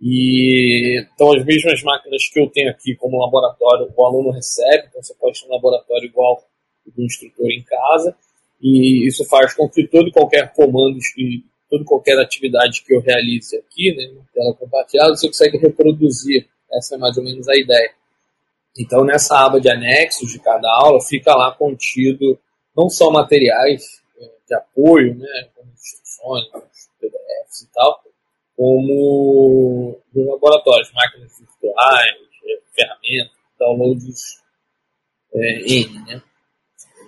E 0.00 1.04
então 1.14 1.32
as 1.32 1.44
mesmas 1.44 1.82
máquinas 1.82 2.28
que 2.28 2.40
eu 2.40 2.48
tenho 2.48 2.70
aqui 2.70 2.94
como 2.96 3.20
laboratório, 3.20 3.92
o 3.94 4.06
aluno 4.06 4.30
recebe, 4.30 4.86
então 4.88 5.02
você 5.02 5.14
pode 5.14 5.40
ter 5.40 5.46
um 5.46 5.52
laboratório 5.52 6.06
igual 6.06 6.42
do 6.86 7.02
instrutor 7.02 7.50
em 7.50 7.62
casa, 7.62 8.16
e 8.60 9.06
isso 9.06 9.24
faz 9.26 9.54
com 9.54 9.68
que 9.68 9.86
todo 9.86 10.08
e 10.08 10.12
qualquer 10.12 10.52
comando 10.52 10.98
e 11.16 11.44
toda 11.68 11.84
qualquer 11.84 12.18
atividade 12.18 12.82
que 12.82 12.92
eu 12.92 13.00
realize 13.00 13.56
aqui, 13.56 13.94
né, 13.94 14.22
tela 14.34 14.54
compartilhada, 14.54 15.14
você 15.14 15.28
consegue 15.28 15.56
reproduzir. 15.56 16.48
Essa 16.72 16.96
é 16.96 16.98
mais 16.98 17.16
ou 17.16 17.24
menos 17.24 17.48
a 17.48 17.56
ideia. 17.56 17.92
Então, 18.78 19.04
nessa 19.04 19.38
aba 19.38 19.60
de 19.60 19.68
anexos 19.70 20.30
de 20.32 20.38
cada 20.38 20.68
aula, 20.68 21.00
fica 21.00 21.34
lá 21.34 21.52
contido 21.52 22.38
não 22.76 22.88
só 22.88 23.10
materiais 23.10 24.02
é, 24.18 24.30
de 24.48 24.54
apoio, 24.54 25.16
né, 25.16 25.48
como 25.54 25.70
instruções, 25.72 26.46
PDFs 27.00 27.62
e 27.62 27.72
tal, 27.72 28.02
como 28.56 30.00
dos 30.12 30.26
laboratórios, 30.26 30.92
máquinas 30.92 31.38
virtuais, 31.38 32.16
é, 32.46 32.60
ferramentas, 32.74 33.36
downloads 33.58 34.40
é, 35.34 35.60
N. 35.62 36.04
Né? 36.06 36.22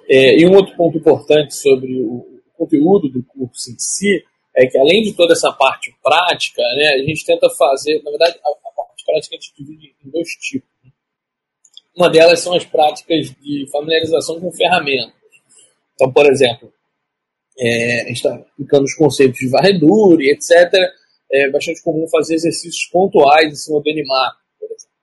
É, 0.08 0.38
e 0.38 0.46
um 0.46 0.54
outro 0.54 0.76
ponto 0.76 0.98
importante 0.98 1.54
sobre 1.54 2.02
o 2.02 2.40
conteúdo 2.56 3.08
do 3.08 3.22
curso 3.22 3.70
em 3.70 3.78
si 3.78 4.24
é 4.54 4.66
que, 4.66 4.78
além 4.78 5.02
de 5.02 5.14
toda 5.14 5.32
essa 5.32 5.52
parte 5.52 5.94
prática, 6.02 6.62
né, 6.76 6.88
a 6.94 6.98
gente 6.98 7.24
tenta 7.24 7.48
fazer, 7.50 8.02
na 8.02 8.10
verdade, 8.10 8.38
a, 8.44 8.48
a 8.48 8.72
parte 8.72 9.04
prática 9.04 9.36
a 9.36 9.40
gente 9.40 9.54
divide 9.56 9.94
em 10.04 10.10
dois 10.10 10.28
tipos. 10.36 10.71
Uma 11.96 12.08
delas 12.08 12.40
são 12.40 12.54
as 12.54 12.64
práticas 12.64 13.30
de 13.40 13.68
familiarização 13.70 14.40
com 14.40 14.50
ferramentas. 14.52 15.12
Então, 15.94 16.12
por 16.12 16.26
exemplo, 16.30 16.72
é, 17.58 18.02
a 18.02 18.06
gente 18.08 18.16
está 18.16 18.34
aplicando 18.34 18.84
os 18.84 18.94
conceitos 18.94 19.38
de 19.38 19.48
varredura 19.48 20.22
e 20.22 20.30
etc 20.30 20.72
é 21.32 21.50
bastante 21.50 21.82
comum 21.82 22.06
fazer 22.08 22.34
exercícios 22.34 22.84
pontuais 22.90 23.50
em 23.50 23.56
cima 23.56 23.80
do 23.80 23.90
Nmap, 23.90 24.36
por 24.60 24.70
exemplo. 24.70 24.94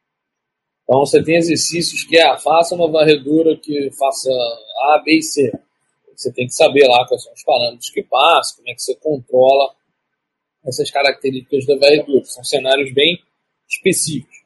Então 0.84 1.00
você 1.00 1.24
tem 1.24 1.38
exercícios 1.38 2.04
que 2.04 2.20
ah, 2.20 2.38
faça 2.38 2.76
uma 2.76 2.90
varredura 2.90 3.58
que 3.58 3.90
faça 3.98 4.30
A, 4.30 5.02
B 5.04 5.18
e 5.18 5.24
C. 5.24 5.52
Você 6.16 6.32
tem 6.32 6.46
que 6.46 6.54
saber 6.54 6.86
lá 6.88 7.08
quais 7.08 7.24
são 7.24 7.34
os 7.34 7.44
parâmetros 7.44 7.90
que 7.90 8.04
passa, 8.04 8.56
como 8.58 8.70
é 8.70 8.76
que 8.76 8.82
você 8.82 8.96
controla 8.96 9.74
essas 10.66 10.92
características 10.92 11.66
da 11.66 11.76
varredura. 11.78 12.24
São 12.26 12.44
cenários 12.44 12.94
bem 12.94 13.18
específicos. 13.68 14.39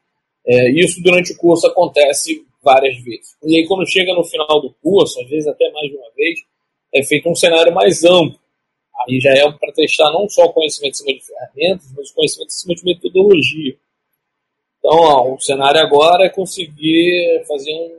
É, 0.45 0.71
isso 0.71 1.01
durante 1.01 1.33
o 1.33 1.37
curso 1.37 1.67
acontece 1.67 2.45
várias 2.63 2.97
vezes. 3.03 3.35
E 3.43 3.57
aí 3.57 3.67
quando 3.67 3.89
chega 3.89 4.13
no 4.13 4.23
final 4.23 4.61
do 4.61 4.73
curso, 4.81 5.19
às 5.21 5.29
vezes 5.29 5.47
até 5.47 5.69
mais 5.71 5.89
de 5.89 5.97
uma 5.97 6.09
vez, 6.15 6.39
é 6.93 7.03
feito 7.03 7.29
um 7.29 7.35
cenário 7.35 7.73
mais 7.73 8.03
amplo 8.03 8.39
Aí 9.07 9.19
já 9.19 9.31
é 9.31 9.51
para 9.51 9.73
testar 9.73 10.11
não 10.11 10.29
só 10.29 10.45
o 10.45 10.53
conhecimento 10.53 10.93
em 10.93 10.97
cima 10.97 11.13
de 11.13 11.25
ferramentas, 11.25 11.91
mas 11.95 12.09
o 12.09 12.13
conhecimento 12.13 12.49
em 12.49 12.51
cima 12.51 12.75
de 12.75 12.85
metodologia. 12.85 13.75
Então, 14.79 14.97
ó, 14.97 15.33
o 15.33 15.39
cenário 15.39 15.81
agora 15.81 16.25
é 16.25 16.29
conseguir 16.29 17.43
fazer 17.47 17.71
um 17.71 17.91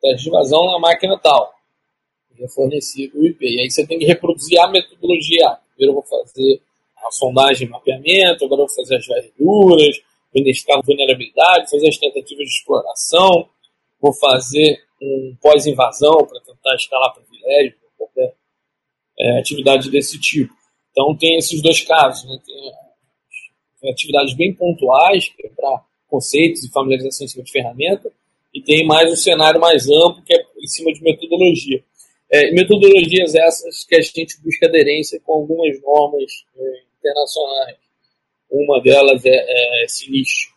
teste 0.00 0.24
de 0.24 0.28
invasão 0.28 0.66
na 0.66 0.78
máquina 0.78 1.18
tal. 1.18 1.52
E 2.38 2.44
é 2.44 2.48
fornecido 2.48 3.18
o 3.18 3.26
IP. 3.26 3.44
E 3.44 3.60
aí 3.60 3.70
você 3.70 3.86
tem 3.86 3.98
que 3.98 4.04
reproduzir 4.04 4.60
a 4.60 4.68
metodologia. 4.68 5.58
Primeiro 5.74 5.90
eu 5.90 5.94
vou 5.94 6.02
fazer 6.02 6.60
a 7.04 7.10
sondagem 7.10 7.66
e 7.66 7.70
mapeamento, 7.70 8.44
agora 8.44 8.62
eu 8.62 8.66
vou 8.66 8.76
fazer 8.76 8.96
as 8.96 9.06
varreduras, 9.06 10.00
identificar 10.34 10.80
vulnerabilidade, 10.82 11.70
fazer 11.70 11.88
as 11.88 11.98
tentativas 11.98 12.46
de 12.46 12.52
exploração, 12.52 13.48
vou 14.00 14.12
fazer 14.12 14.78
um 15.00 15.36
pós-invasão 15.40 16.26
para 16.26 16.40
tentar 16.40 16.74
escalar 16.74 17.14
privilégios, 17.14 17.74
qualquer 17.96 18.34
é, 19.18 19.38
atividade 19.38 19.90
desse 19.90 20.18
tipo. 20.18 20.54
Então 20.90 21.16
tem 21.16 21.36
esses 21.36 21.60
dois 21.60 21.82
casos, 21.82 22.28
né? 22.28 22.38
tem 23.80 23.90
atividades 23.90 24.34
bem 24.34 24.54
pontuais 24.54 25.32
é 25.44 25.48
para 25.48 25.84
conceitos 26.08 26.64
e 26.64 26.70
familiarização 26.70 27.24
em 27.24 27.28
cima 27.28 27.44
de 27.44 27.52
ferramenta, 27.52 28.10
e 28.54 28.62
tem 28.62 28.86
mais 28.86 29.12
um 29.12 29.16
cenário 29.16 29.60
mais 29.60 29.88
amplo 29.88 30.22
que 30.22 30.34
é 30.34 30.42
em 30.58 30.66
cima 30.66 30.92
de 30.92 31.02
metodologia. 31.02 31.84
É, 32.30 32.50
metodologias 32.52 33.34
essas 33.34 33.84
que 33.84 33.94
a 33.94 34.00
gente 34.00 34.40
busca 34.40 34.66
aderência 34.66 35.20
com 35.20 35.34
algumas 35.34 35.80
normas 35.82 36.32
é, 36.56 36.82
internacionais. 36.98 37.76
Uma 38.50 38.80
delas 38.80 39.24
é, 39.24 39.82
é 39.84 39.88
SINIST 39.88 40.54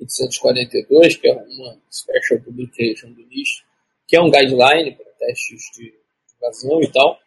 842, 0.00 1.16
que 1.16 1.28
é 1.28 1.32
uma 1.32 1.78
Special 1.90 2.40
Publication 2.42 3.12
do 3.12 3.26
NIST, 3.26 3.64
que 4.06 4.16
é 4.16 4.20
um 4.20 4.30
guideline 4.30 4.94
para 4.94 5.06
testes 5.18 5.70
de 5.76 5.94
invasão 6.36 6.82
e 6.82 6.92
tal. 6.92 7.18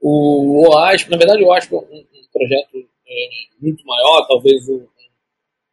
O 0.00 0.68
OASP, 0.68 1.10
na 1.10 1.16
verdade, 1.16 1.42
o 1.42 1.46
OASP 1.46 1.74
é 1.74 1.78
um, 1.78 1.80
um 1.80 2.28
projeto 2.32 2.88
é, 3.08 3.28
muito 3.60 3.84
maior, 3.86 4.26
talvez 4.26 4.68
um, 4.68 4.86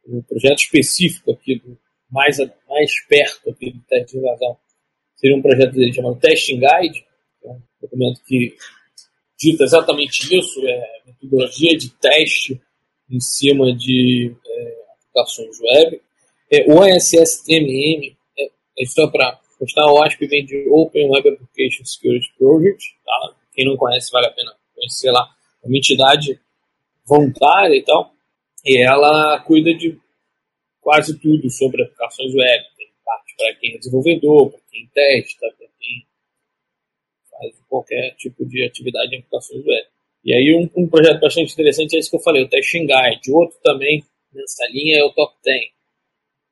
um, 0.08 0.22
projeto 0.22 0.58
específico 0.58 1.32
aqui, 1.32 1.56
do, 1.56 1.78
mais, 2.10 2.38
mais 2.68 2.92
perto 3.08 3.50
aqui 3.50 3.70
do 3.70 3.80
teste 3.80 4.12
de 4.12 4.18
invasão. 4.18 4.56
Seria 5.16 5.36
um 5.36 5.42
projeto 5.42 5.94
chamado 5.94 6.18
Testing 6.18 6.60
Guide, 6.60 7.04
que 7.40 7.48
é 7.48 7.50
um 7.50 7.62
documento 7.80 8.22
que 8.24 8.56
dita 9.38 9.64
exatamente 9.64 10.34
isso, 10.34 10.66
é 10.66 11.02
metodologia 11.06 11.76
de 11.76 11.90
teste 11.90 12.60
em 13.10 13.20
cima 13.20 13.74
de 13.74 14.34
é, 14.46 14.84
aplicações 14.92 15.58
web. 15.60 16.00
É, 16.50 16.70
o 16.70 16.78
OSSTMM, 16.78 18.16
é, 18.38 18.50
isso 18.82 19.00
é 19.00 19.10
para 19.10 19.40
constar, 19.58 19.86
o 19.86 19.98
OASP 19.98 20.26
vem 20.26 20.44
de 20.44 20.68
Open 20.70 21.10
Web 21.10 21.28
Application 21.28 21.84
Security 21.84 22.32
Project, 22.38 22.84
tá? 23.04 23.36
Quem 23.52 23.66
não 23.66 23.76
conhece, 23.76 24.10
vale 24.10 24.26
a 24.26 24.32
pena 24.32 24.52
conhecer 24.74 25.10
lá. 25.10 25.28
É 25.62 25.68
uma 25.68 25.76
entidade 25.76 26.40
voluntária 27.06 27.76
e 27.76 27.82
tal. 27.82 28.12
E 28.64 28.78
ela 28.82 29.40
cuida 29.40 29.72
de 29.74 29.98
quase 30.80 31.18
tudo 31.18 31.50
sobre 31.50 31.82
aplicações 31.82 32.34
web. 32.34 32.64
Tem 32.76 32.88
parte 33.04 33.34
para 33.36 33.54
quem 33.56 33.74
é 33.74 33.78
desenvolvedor, 33.78 34.50
para 34.50 34.60
quem 34.70 34.86
testa, 34.92 35.46
para 35.56 35.68
quem 35.78 36.06
faz 37.30 37.54
qualquer 37.68 38.14
tipo 38.16 38.44
de 38.46 38.64
atividade 38.64 39.14
em 39.14 39.18
aplicações 39.18 39.64
web. 39.64 39.93
E 40.24 40.32
aí 40.32 40.54
um, 40.54 40.68
um, 40.76 40.88
projeto 40.88 41.20
bastante 41.20 41.52
interessante 41.52 41.94
é 41.94 41.98
esse 41.98 42.08
que 42.08 42.16
eu 42.16 42.20
falei, 42.20 42.42
o 42.42 42.48
Testing 42.48 42.86
Guide. 42.86 43.32
Outro 43.32 43.58
também 43.62 44.02
nessa 44.32 44.66
linha 44.70 44.98
é 44.98 45.04
o 45.04 45.12
Top 45.12 45.34
10, 45.44 45.64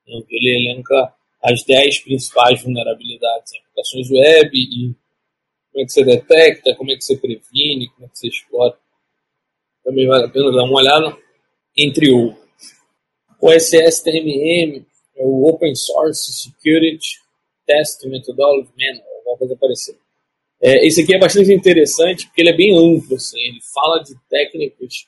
onde 0.09 0.27
ele 0.29 0.69
elenca 0.69 1.13
as 1.41 1.63
10 1.63 1.99
principais 1.99 2.61
vulnerabilidades 2.61 3.53
em 3.53 3.59
aplicações 3.59 4.09
web 4.11 4.51
e 4.53 4.95
como 5.71 5.83
é 5.83 5.85
que 5.85 5.91
você 5.91 6.03
detecta, 6.03 6.75
como 6.75 6.91
é 6.91 6.95
que 6.95 7.03
você 7.03 7.17
previne, 7.17 7.89
como 7.89 8.05
é 8.05 8.09
que 8.09 8.19
você 8.19 8.27
explora. 8.27 8.77
Também 9.83 10.07
vale 10.07 10.25
a 10.25 10.29
pena 10.29 10.51
dar 10.51 10.63
uma 10.63 10.79
olhada, 10.79 11.17
entre. 11.75 12.11
O 13.41 13.51
SSTMM 13.51 14.85
é 15.17 15.25
o 15.25 15.49
Open 15.49 15.75
Source 15.75 16.31
Security 16.31 17.19
Test 17.65 18.05
Methodology 18.05 18.69
Manual, 18.77 19.17
alguma 19.17 19.37
coisa 19.37 19.57
parecida. 19.57 20.02
É, 20.65 20.87
esse 20.87 21.01
aqui 21.01 21.13
é 21.13 21.19
bastante 21.19 21.51
interessante 21.51 22.25
porque 22.25 22.41
ele 22.41 22.51
é 22.51 22.55
bem 22.55 22.73
amplo, 22.73 23.17
assim, 23.17 23.37
ele 23.37 23.59
fala 23.73 24.01
de 24.01 24.15
técnicas 24.29 25.05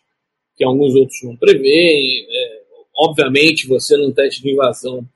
que 0.57 0.65
alguns 0.65 0.93
outros 0.93 1.17
não 1.23 1.37
preveem. 1.37 2.27
É, 2.29 2.61
obviamente, 2.97 3.65
você 3.65 3.95
num 3.95 4.11
teste 4.11 4.41
de 4.41 4.51
invasão, 4.51 5.07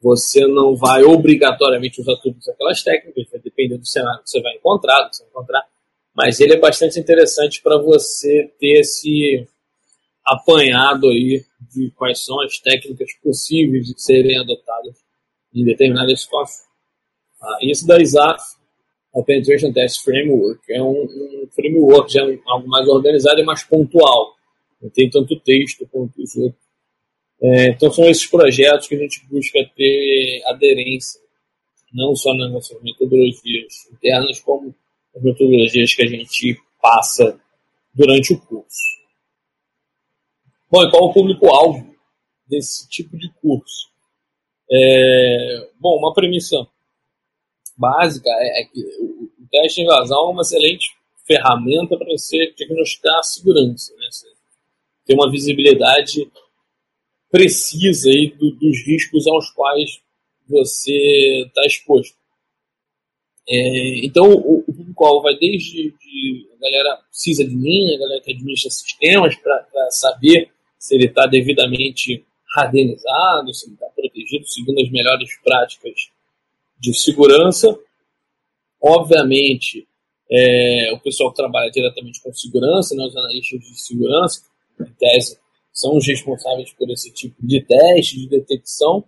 você 0.00 0.46
não 0.46 0.74
vai 0.74 1.02
obrigatoriamente 1.02 2.00
usar 2.00 2.16
todas 2.22 2.48
aquelas 2.48 2.82
técnicas, 2.82 3.28
vai 3.30 3.40
depender 3.40 3.76
do 3.76 3.86
cenário 3.86 4.22
que 4.22 4.30
você 4.30 4.40
vai 4.40 4.54
encontrar, 4.54 5.10
que 5.10 5.16
você 5.16 5.24
vai 5.24 5.30
encontrar. 5.30 5.62
Mas 6.14 6.40
ele 6.40 6.54
é 6.54 6.58
bastante 6.58 6.98
interessante 6.98 7.60
para 7.62 7.76
você 7.76 8.50
ter 8.58 8.80
esse 8.80 9.46
apanhado 10.24 11.08
aí 11.10 11.44
de 11.70 11.90
quais 11.96 12.24
são 12.24 12.40
as 12.40 12.58
técnicas 12.58 13.12
possíveis 13.22 13.86
de 13.86 14.02
serem 14.02 14.38
adotadas 14.38 14.96
em 15.54 15.64
determinadas 15.64 16.22
situações. 16.22 16.66
Ah, 17.42 17.58
isso 17.62 17.86
da 17.86 18.00
ISAF, 18.00 18.40
a 19.14 19.22
Penetration 19.22 19.72
Test 19.72 20.02
Framework, 20.02 20.60
é 20.72 20.82
um, 20.82 21.02
um 21.02 21.48
framework 21.54 22.12
já 22.12 22.22
é 22.22 22.38
algo 22.46 22.68
mais 22.68 22.88
organizado 22.88 23.40
e 23.40 23.44
mais 23.44 23.62
pontual. 23.62 24.34
Não 24.80 24.90
tem 24.90 25.08
tanto 25.10 25.38
texto 25.40 25.86
quanto 25.90 26.22
os 26.22 26.34
outros. 26.36 26.62
É, 27.42 27.70
então 27.70 27.92
são 27.92 28.04
esses 28.08 28.26
projetos 28.26 28.86
que 28.86 28.94
a 28.94 28.98
gente 28.98 29.26
busca 29.26 29.58
ter 29.76 30.42
aderência, 30.46 31.20
não 31.92 32.14
só 32.14 32.32
nas 32.34 32.50
nossas 32.50 32.80
metodologias 32.82 33.86
internas, 33.92 34.40
como 34.40 34.74
as 35.14 35.22
metodologias 35.22 35.92
que 35.92 36.02
a 36.02 36.06
gente 36.06 36.56
passa 36.80 37.38
durante 37.92 38.32
o 38.32 38.40
curso. 38.40 38.92
Bom, 40.70 40.82
e 40.84 40.90
qual 40.90 41.04
o 41.04 41.12
público-alvo 41.12 41.94
desse 42.48 42.88
tipo 42.88 43.18
de 43.18 43.30
curso? 43.42 43.90
É, 44.70 45.68
bom, 45.78 45.98
uma 45.98 46.14
premissa 46.14 46.66
básica 47.76 48.28
é, 48.28 48.62
é 48.62 48.64
que 48.64 48.80
o, 49.00 49.30
teste 49.50 49.80
de 49.80 49.82
invasão 49.82 50.28
é 50.28 50.30
uma 50.30 50.42
excelente 50.42 50.90
ferramenta 51.26 51.96
para 51.96 52.10
você 52.10 52.52
diagnosticar 52.56 53.18
a 53.18 53.22
segurança. 53.22 53.92
Né? 53.94 54.08
Você 54.10 54.26
ter 55.04 55.14
uma 55.14 55.30
visibilidade 55.30 56.30
precisa 57.30 58.10
aí 58.10 58.34
do, 58.38 58.50
dos 58.52 58.86
riscos 58.86 59.26
aos 59.26 59.50
quais 59.50 60.00
você 60.48 61.44
está 61.46 61.64
exposto. 61.66 62.16
É, 63.48 64.06
então, 64.06 64.30
o, 64.32 64.64
o 64.66 64.72
público-alvo 64.72 65.22
vai 65.22 65.36
desde 65.36 65.90
de, 65.90 66.48
a 66.54 66.60
galera 66.60 67.02
precisa 67.08 67.44
de 67.44 67.56
mim, 67.56 67.94
a 67.94 67.98
galera 67.98 68.20
que 68.22 68.32
administra 68.32 68.70
sistemas, 68.70 69.34
para 69.36 69.90
saber 69.90 70.50
se 70.78 70.94
ele 70.94 71.06
está 71.06 71.26
devidamente 71.26 72.24
radenizado, 72.54 73.52
se 73.52 73.66
ele 73.66 73.74
está 73.74 73.86
protegido, 73.86 74.46
seguindo 74.46 74.80
as 74.80 74.90
melhores 74.90 75.28
práticas 75.42 76.12
de 76.82 76.92
segurança. 76.92 77.78
Obviamente, 78.82 79.86
é, 80.28 80.92
o 80.92 80.98
pessoal 80.98 81.30
que 81.30 81.36
trabalha 81.36 81.70
diretamente 81.70 82.20
com 82.20 82.34
segurança, 82.34 82.96
né, 82.96 83.04
os 83.04 83.16
analistas 83.16 83.60
de 83.60 83.80
segurança, 83.80 84.42
em 84.80 84.92
tese, 84.94 85.38
são 85.72 85.96
os 85.96 86.06
responsáveis 86.06 86.72
por 86.72 86.90
esse 86.90 87.12
tipo 87.12 87.36
de 87.40 87.62
teste, 87.62 88.18
de 88.18 88.28
detecção. 88.28 89.04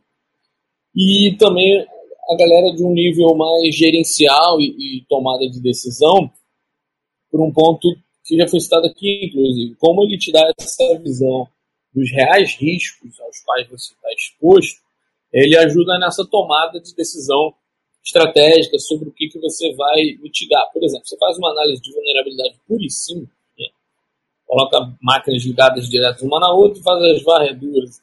E 0.95 1.37
também 1.37 1.85
a 2.31 2.37
galera 2.37 2.73
de 2.75 2.85
um 2.85 2.93
nível 2.93 3.35
mais 3.35 3.75
gerencial 3.75 4.61
e, 4.61 4.99
e 4.99 5.05
tomada 5.09 5.47
de 5.51 5.61
decisão, 5.61 6.31
por 7.29 7.41
um 7.41 7.53
ponto 7.53 7.89
que 8.25 8.37
já 8.37 8.47
foi 8.47 8.61
citado 8.61 8.87
aqui, 8.87 9.27
inclusive, 9.27 9.75
como 9.75 10.05
ele 10.05 10.17
te 10.17 10.31
dá 10.31 10.49
essa 10.59 10.99
visão 11.01 11.49
dos 11.93 12.11
reais 12.13 12.55
riscos 12.55 13.21
aos 13.21 13.41
quais 13.41 13.69
você 13.69 13.93
está 13.93 14.09
exposto, 14.13 14.81
ele 15.33 15.57
ajuda 15.57 15.99
nessa 15.99 16.25
tomada 16.25 16.81
de 16.81 16.95
decisão 16.95 17.53
estratégica 18.05 18.79
sobre 18.79 19.09
o 19.09 19.13
que, 19.13 19.29
que 19.29 19.39
você 19.39 19.73
vai 19.75 20.19
mitigar. 20.23 20.71
Por 20.73 20.85
exemplo, 20.85 21.07
você 21.07 21.17
faz 21.17 21.39
uma 21.39 21.51
análise 21.51 21.81
de 21.81 21.93
vulnerabilidade 21.93 22.61
pura 22.69 22.85
e 22.85 22.91
simples, 22.91 23.29
né? 23.59 23.67
coloca 24.47 24.95
máquinas 25.01 25.45
ligadas 25.45 25.89
direto 25.89 26.25
uma 26.25 26.39
na 26.39 26.53
outra 26.53 26.79
e 26.79 26.83
faz 26.83 27.03
as 27.03 27.23
varreduras. 27.23 28.01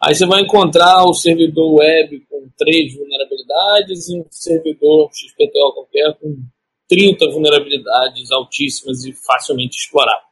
Aí 0.00 0.14
você 0.14 0.26
vai 0.26 0.42
encontrar 0.42 1.04
o 1.04 1.14
servidor 1.14 1.74
web 1.74 2.20
com 2.30 2.48
três 2.56 2.94
vulnerabilidades 2.94 4.08
e 4.08 4.20
um 4.20 4.24
servidor 4.30 5.10
XPTO 5.12 5.72
qualquer 5.72 6.14
com 6.20 6.36
30 6.88 7.30
vulnerabilidades 7.30 8.30
altíssimas 8.30 9.04
e 9.04 9.12
facilmente 9.12 9.76
exploráveis. 9.76 10.26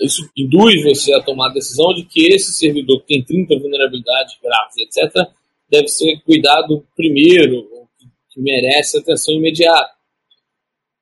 Isso 0.00 0.28
induz 0.36 0.82
você 0.82 1.12
a 1.14 1.22
tomar 1.22 1.50
a 1.50 1.54
decisão 1.54 1.92
de 1.94 2.04
que 2.04 2.32
esse 2.32 2.52
servidor 2.52 3.00
que 3.00 3.14
tem 3.14 3.24
30 3.24 3.58
vulnerabilidades 3.58 4.36
graves, 4.42 4.76
etc., 4.78 5.28
deve 5.68 5.88
ser 5.88 6.20
cuidado 6.24 6.86
primeiro, 6.94 7.75
que 8.36 8.42
merece 8.42 8.98
atenção 8.98 9.34
imediata. 9.34 9.96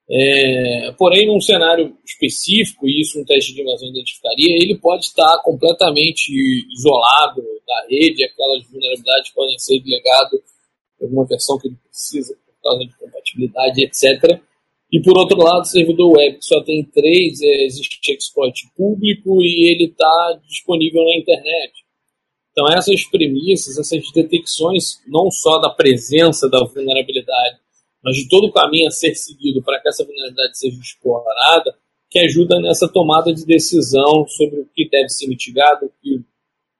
É, 0.09 0.91
porém, 0.97 1.27
num 1.27 1.41
cenário 1.41 1.97
específico, 2.05 2.87
e 2.87 3.01
isso 3.01 3.19
um 3.19 3.25
teste 3.25 3.53
de 3.53 3.61
invasão 3.61 3.89
identificaria, 3.89 4.55
ele 4.55 4.77
pode 4.77 5.05
estar 5.05 5.41
completamente 5.43 6.31
isolado 6.71 7.41
da 7.67 7.87
rede, 7.89 8.23
aquelas 8.23 8.65
vulnerabilidades 8.67 9.31
podem 9.31 9.59
ser 9.59 9.79
delegadas 9.81 10.39
alguma 11.01 11.25
versão 11.25 11.57
que 11.59 11.67
ele 11.67 11.77
precisa 11.89 12.35
por 12.35 12.63
causa 12.63 12.85
de 12.85 12.97
compatibilidade, 12.97 13.83
etc. 13.83 14.39
E 14.91 15.01
por 15.01 15.17
outro 15.17 15.37
lado, 15.37 15.63
o 15.63 15.65
servidor 15.65 16.11
web 16.11 16.37
que 16.37 16.45
só 16.45 16.63
tem 16.63 16.83
três, 16.85 17.41
é, 17.41 17.65
existe 17.65 17.99
exploit 18.13 18.55
público 18.77 19.41
e 19.41 19.71
ele 19.71 19.85
está 19.85 20.39
disponível 20.47 21.03
na 21.03 21.17
internet. 21.17 21.84
Então 22.55 22.71
essas 22.71 23.03
premissas, 23.03 23.77
essas 23.77 24.09
detecções, 24.13 25.01
não 25.05 25.29
só 25.29 25.59
da 25.59 25.69
presença 25.69 26.49
da 26.49 26.63
vulnerabilidade, 26.63 27.59
mas 28.01 28.15
de 28.15 28.29
todo 28.29 28.47
o 28.47 28.51
caminho 28.51 28.87
a 28.87 28.91
ser 28.91 29.13
seguido 29.13 29.61
para 29.61 29.81
que 29.81 29.89
essa 29.89 30.05
vulnerabilidade 30.05 30.57
seja 30.57 30.79
explorada, 30.79 31.75
que 32.09 32.19
ajuda 32.19 32.57
nessa 32.61 32.87
tomada 32.87 33.33
de 33.33 33.45
decisão 33.45 34.25
sobre 34.25 34.61
o 34.61 34.69
que 34.73 34.87
deve 34.87 35.09
ser 35.09 35.27
mitigado, 35.27 35.87
o 35.87 35.91
que 36.01 36.23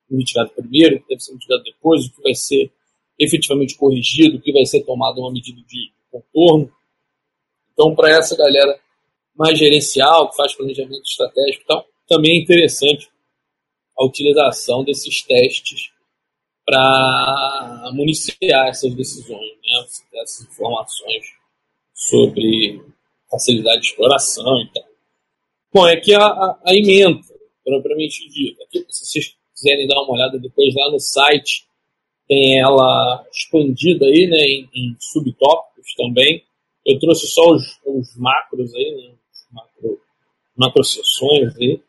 mitigado 0.10 0.52
primeiro, 0.52 0.96
o 0.96 1.00
que 1.02 1.10
deve 1.10 1.22
ser 1.22 1.34
mitigado 1.34 1.64
depois, 1.64 2.06
o 2.06 2.16
que 2.16 2.22
vai 2.22 2.34
ser 2.34 2.72
efetivamente 3.20 3.76
corrigido, 3.76 4.38
o 4.38 4.42
que 4.42 4.54
vai 4.54 4.66
ser 4.66 4.82
tomado 4.84 5.20
uma 5.20 5.34
medida 5.34 5.60
de 5.68 5.92
contorno. 6.10 6.72
Então, 7.74 7.94
para 7.94 8.12
essa 8.12 8.38
galera 8.38 8.80
mais 9.36 9.60
gerencial, 9.60 10.30
que 10.30 10.38
faz 10.38 10.54
planejamento 10.54 11.04
estratégico 11.04 11.64
e 11.64 11.68
tal, 11.68 11.86
também 12.08 12.38
é 12.38 12.42
interessante 12.42 13.10
a 13.98 14.06
utilização 14.06 14.84
desses 14.84 15.22
testes 15.22 15.92
para 16.66 17.92
municiar 17.94 18.68
essas 18.68 18.94
decisões, 18.94 19.52
né? 19.64 19.86
essas 20.22 20.48
informações 20.48 21.26
sobre 21.94 22.82
facilidade 23.30 23.82
de 23.82 23.88
exploração 23.88 24.62
e 24.62 24.68
tal. 24.74 24.84
Bom, 25.74 25.88
é 25.88 25.98
que 25.98 26.14
a, 26.14 26.26
a, 26.26 26.60
a 26.66 26.76
emenda, 26.76 27.22
propriamente 27.64 28.28
dita, 28.30 28.64
se 28.90 29.06
vocês 29.06 29.36
quiserem 29.54 29.88
dar 29.88 30.02
uma 30.02 30.14
olhada 30.14 30.40
depois 30.40 30.74
lá 30.74 30.92
no 30.92 31.00
site, 31.00 31.66
tem 32.28 32.60
ela 32.60 33.26
expandida 33.32 34.06
aí, 34.06 34.28
né, 34.28 34.38
em, 34.38 34.70
em 34.74 34.98
subtópicos 35.00 35.94
também. 35.96 36.44
Eu 36.86 37.00
trouxe 37.00 37.28
só 37.28 37.52
os, 37.52 37.80
os 37.86 38.16
macros 38.18 38.74
aí, 38.74 38.96
né, 38.96 39.14
os 39.32 39.46
macro, 39.52 40.02
macro 40.56 40.84
sessões 40.84 41.56
aí. 41.58 41.80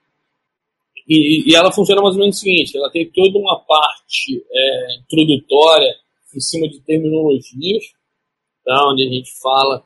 E, 1.09 1.51
e, 1.51 1.55
ela 1.55 1.71
funciona 1.71 2.03
mais 2.03 2.15
ou 2.15 2.21
menos 2.21 2.37
o 2.37 2.41
seguinte: 2.41 2.77
ela 2.77 2.91
tem 2.91 3.09
toda 3.11 3.39
uma 3.39 3.61
parte 3.61 4.45
é, 4.51 4.99
introdutória 4.99 5.95
em 6.35 6.41
cima 6.41 6.69
de 6.69 6.81
terminologias, 6.81 7.85
tá, 8.65 8.89
onde 8.91 9.07
a 9.07 9.11
gente 9.11 9.31
fala 9.41 9.83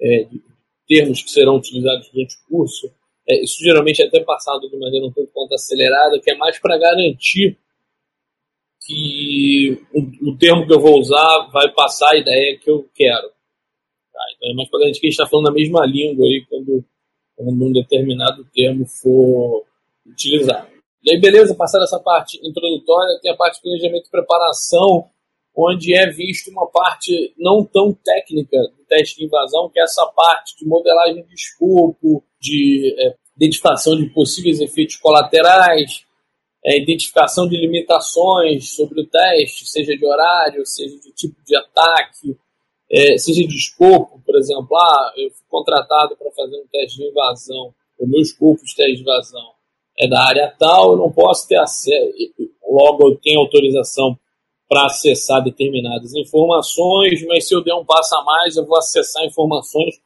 é, 0.00 0.24
de 0.24 0.42
termos 0.86 1.22
que 1.22 1.30
serão 1.30 1.56
utilizados 1.56 2.10
durante 2.10 2.34
o 2.34 2.48
curso. 2.48 2.92
É, 3.28 3.42
isso 3.42 3.62
geralmente 3.62 4.02
é 4.02 4.06
até 4.06 4.20
passado 4.20 4.68
de 4.68 4.76
maneira 4.76 5.06
um 5.06 5.12
pouco 5.12 5.32
quanto 5.32 5.54
acelerada, 5.54 6.20
que 6.20 6.30
é 6.30 6.36
mais 6.36 6.58
para 6.58 6.76
garantir 6.76 7.56
que 8.86 9.80
o, 9.94 10.30
o, 10.30 10.36
termo 10.36 10.66
que 10.66 10.74
eu 10.74 10.80
vou 10.80 10.98
usar 10.98 11.48
vai 11.50 11.72
passar 11.72 12.10
a 12.10 12.18
ideia 12.18 12.58
que 12.58 12.68
eu 12.68 12.86
quero. 12.94 13.28
Tá? 14.12 14.20
Então 14.36 14.50
é 14.50 14.54
mais 14.54 14.68
para 14.68 14.80
garantir 14.80 15.00
que 15.00 15.06
a 15.06 15.10
gente 15.10 15.18
está 15.18 15.26
falando 15.26 15.48
a 15.48 15.52
mesma 15.52 15.86
língua 15.86 16.26
aí 16.26 16.44
quando, 16.48 16.84
quando 17.34 17.64
um 17.64 17.72
determinado 17.72 18.44
termo 18.52 18.84
for 18.86 19.64
utilizado. 20.06 20.74
E 21.04 21.12
aí, 21.12 21.20
beleza, 21.20 21.54
passar 21.54 21.82
essa 21.82 22.00
parte 22.00 22.40
introdutória, 22.42 23.18
tem 23.20 23.30
a 23.30 23.36
parte 23.36 23.56
de 23.56 23.62
planejamento 23.62 24.06
e 24.06 24.10
preparação, 24.10 25.10
onde 25.54 25.94
é 25.94 26.10
visto 26.10 26.50
uma 26.50 26.66
parte 26.66 27.34
não 27.38 27.62
tão 27.62 27.92
técnica 27.92 28.56
do 28.56 28.84
teste 28.88 29.18
de 29.18 29.26
invasão, 29.26 29.68
que 29.68 29.78
é 29.78 29.82
essa 29.82 30.06
parte 30.06 30.56
de 30.58 30.66
modelagem 30.66 31.22
de 31.24 31.34
escopo, 31.34 32.24
de 32.40 32.94
é, 32.98 33.14
identificação 33.36 33.96
de 33.96 34.06
possíveis 34.06 34.60
efeitos 34.60 34.96
colaterais, 34.96 36.04
é, 36.64 36.80
identificação 36.80 37.46
de 37.46 37.56
limitações 37.58 38.74
sobre 38.74 39.02
o 39.02 39.06
teste, 39.06 39.68
seja 39.68 39.94
de 39.94 40.06
horário, 40.06 40.64
seja 40.64 40.98
de 40.98 41.12
tipo 41.12 41.36
de 41.44 41.54
ataque, 41.54 42.34
é, 42.90 43.18
seja 43.18 43.46
de 43.46 43.54
escopo, 43.54 44.22
por 44.24 44.36
exemplo, 44.38 44.74
ah, 44.74 45.12
eu 45.18 45.30
fui 45.30 45.44
contratado 45.48 46.16
para 46.16 46.30
fazer 46.30 46.56
um 46.56 46.66
teste 46.72 46.96
de 46.96 47.08
invasão, 47.10 47.74
o 47.98 48.06
meu 48.06 48.22
escopo 48.22 48.64
de 48.64 48.74
teste 48.74 48.96
de 48.96 49.02
invasão 49.02 49.53
é 49.98 50.08
da 50.08 50.22
área 50.22 50.54
tal, 50.58 50.92
eu 50.92 50.96
não 50.98 51.10
posso 51.10 51.46
ter 51.46 51.56
acesso, 51.56 52.12
logo 52.68 53.08
eu 53.08 53.16
tenho 53.16 53.40
autorização 53.40 54.18
para 54.68 54.86
acessar 54.86 55.42
determinadas 55.42 56.14
informações, 56.14 57.24
mas 57.26 57.46
se 57.46 57.54
eu 57.54 57.62
der 57.62 57.74
um 57.74 57.84
passo 57.84 58.16
a 58.16 58.24
mais, 58.24 58.56
eu 58.56 58.66
vou 58.66 58.76
acessar 58.76 59.24
informações 59.24 60.00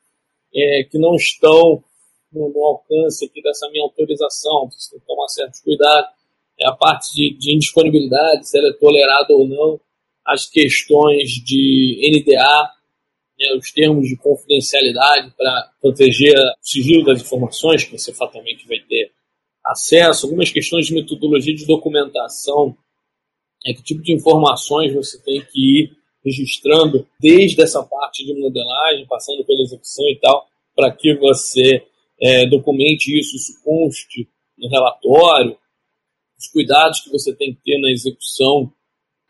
é, 0.55 0.85
que 0.85 0.99
não 0.99 1.15
estão 1.15 1.83
no, 2.33 2.49
no, 2.51 2.65
alcance 2.65 3.25
aqui 3.25 3.41
dessa 3.43 3.69
minha 3.71 3.85
autorização, 3.85 4.69
você 4.71 4.91
tem 4.91 5.01
que 5.01 5.07
tomar 5.07 5.29
certos 5.29 5.61
cuidados. 5.61 6.11
É 6.61 6.69
a 6.69 6.73
parte 6.73 7.15
de, 7.15 7.39
de 7.39 7.55
indisponibilidade, 7.55 8.49
se 8.49 8.59
ela 8.59 8.69
é 8.69 8.73
tolerada 8.73 9.33
ou 9.33 9.47
não, 9.47 9.81
as 10.27 10.47
questões 10.47 11.31
de 11.31 12.01
NDA, 12.03 12.73
né, 13.39 13.57
os 13.57 13.71
termos 13.73 14.09
de 14.09 14.17
confidencialidade 14.17 15.33
para 15.37 15.71
proteger 15.81 16.37
o 16.37 16.53
sigilo 16.61 17.05
das 17.05 17.23
informações 17.23 17.85
que 17.85 17.97
você 17.97 18.13
fatalmente 18.13 18.67
vai 18.67 18.81
ter 18.81 19.13
acesso, 19.69 20.27
algumas 20.27 20.51
questões 20.51 20.87
de 20.87 20.95
metodologia 20.95 21.55
de 21.55 21.67
documentação, 21.67 22.77
é 23.67 23.73
que 23.73 23.83
tipo 23.83 24.03
de 24.03 24.15
informações 24.15 24.95
você 24.95 25.21
tem 25.23 25.41
que 25.43 25.83
ir 25.83 25.99
registrando 26.25 27.07
desde 27.21 27.63
essa 27.63 27.83
parte 27.83 28.25
de 28.25 28.35
modelagem, 28.35 29.07
passando 29.07 29.45
pela 29.45 29.63
execução 29.63 30.05
e 30.07 30.19
tal, 30.21 30.47
para 30.75 30.91
que 30.93 31.15
você 31.17 31.83
é, 32.21 32.47
documente 32.47 33.17
isso, 33.19 33.37
isso 33.37 33.63
conste 33.63 34.29
no 34.57 34.69
relatório, 34.69 35.57
os 36.39 36.47
cuidados 36.49 37.01
que 37.01 37.11
você 37.11 37.35
tem 37.35 37.55
que 37.55 37.61
ter 37.63 37.79
na 37.81 37.91
execução. 37.91 38.73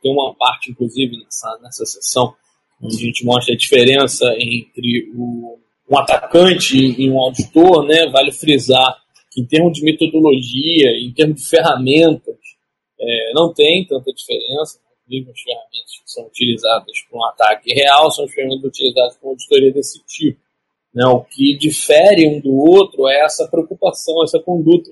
Tem 0.03 0.12
uma 0.12 0.35
parte, 0.35 0.70
inclusive, 0.70 1.16
nessa, 1.16 1.59
nessa 1.62 1.85
sessão, 1.85 2.35
onde 2.83 2.96
a 2.96 3.01
gente 3.01 3.24
mostra 3.24 3.55
a 3.55 3.57
diferença 3.57 4.24
entre 4.38 5.11
o, 5.14 5.59
um 5.90 5.98
atacante 5.98 6.77
e 6.77 7.11
um 7.11 7.18
auditor, 7.18 7.85
né? 7.85 8.07
Vale 8.11 8.31
frisar 8.31 8.96
em 9.38 9.44
termos 9.44 9.79
de 9.79 9.85
metodologia, 9.85 10.90
em 11.01 11.12
termos 11.12 11.42
de 11.42 11.48
ferramentas, 11.48 12.37
é, 13.01 13.33
não 13.33 13.53
tem 13.53 13.87
tanta 13.87 14.12
diferença. 14.12 14.81
Inclusive, 15.07 15.31
as 15.31 15.40
ferramentas 15.40 15.98
que 16.05 16.11
são 16.11 16.27
utilizadas 16.27 17.01
para 17.09 17.18
um 17.18 17.24
ataque 17.24 17.72
real 17.72 18.11
são 18.11 18.24
as 18.24 18.33
ferramentas 18.33 18.64
utilizadas 18.64 19.16
para 19.16 19.27
uma 19.27 19.33
auditoria 19.33 19.72
desse 19.72 20.03
tipo. 20.07 20.40
Né? 20.92 21.07
O 21.07 21.22
que 21.22 21.57
difere 21.57 22.27
um 22.27 22.40
do 22.40 22.53
outro 22.53 23.07
é 23.09 23.24
essa 23.24 23.46
preocupação, 23.46 24.24
essa 24.24 24.40
conduta, 24.40 24.90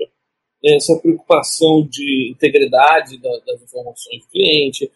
essa 0.65 0.97
preocupação 1.01 1.87
de 1.91 2.31
integridade 2.31 3.19
das 3.19 3.63
informações 3.63 4.23
do 4.23 4.29
cliente, 4.29 4.91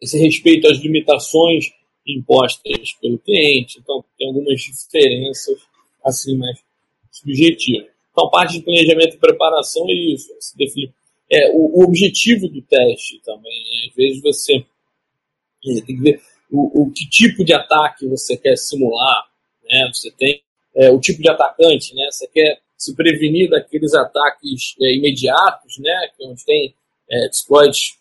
esse 0.00 0.18
respeito 0.18 0.68
às 0.68 0.78
limitações 0.78 1.72
impostas 2.06 2.92
pelo 3.00 3.18
cliente. 3.18 3.78
Então, 3.78 4.04
tem 4.18 4.28
algumas 4.28 4.60
diferenças 4.60 5.58
assim 6.04 6.36
mais 6.36 6.58
subjetivas. 7.10 7.91
Então, 8.12 8.30
parte 8.30 8.58
de 8.58 8.62
planejamento 8.62 9.16
e 9.16 9.18
preparação 9.18 9.88
é 9.88 9.92
isso, 9.92 10.32
é 10.32 10.40
se 10.40 10.56
definir. 10.56 10.92
É, 11.30 11.50
o, 11.50 11.80
o, 11.80 11.84
objetivo 11.84 12.46
do 12.46 12.60
teste 12.60 13.20
também. 13.24 13.64
Né? 13.64 13.88
Às 13.88 13.94
vezes 13.96 14.22
você 14.22 14.56
é, 14.58 15.80
tem 15.80 15.96
que 15.96 16.02
ver 16.02 16.20
o, 16.50 16.82
o, 16.82 16.92
que 16.92 17.08
tipo 17.08 17.42
de 17.42 17.54
ataque 17.54 18.06
você 18.06 18.36
quer 18.36 18.56
simular. 18.56 19.26
Né? 19.64 19.90
Você 19.92 20.10
tem 20.10 20.42
é, 20.76 20.90
o 20.90 21.00
tipo 21.00 21.22
de 21.22 21.30
atacante, 21.30 21.94
né? 21.94 22.06
Você 22.10 22.26
quer 22.28 22.60
se 22.76 22.94
prevenir 22.94 23.48
daqueles 23.48 23.94
ataques 23.94 24.74
é, 24.80 24.94
imediatos, 24.94 25.78
né? 25.78 26.10
Que 26.14 26.26
onde 26.26 26.44
tem 26.44 26.74
é, 27.10 27.28
exploits 27.28 27.96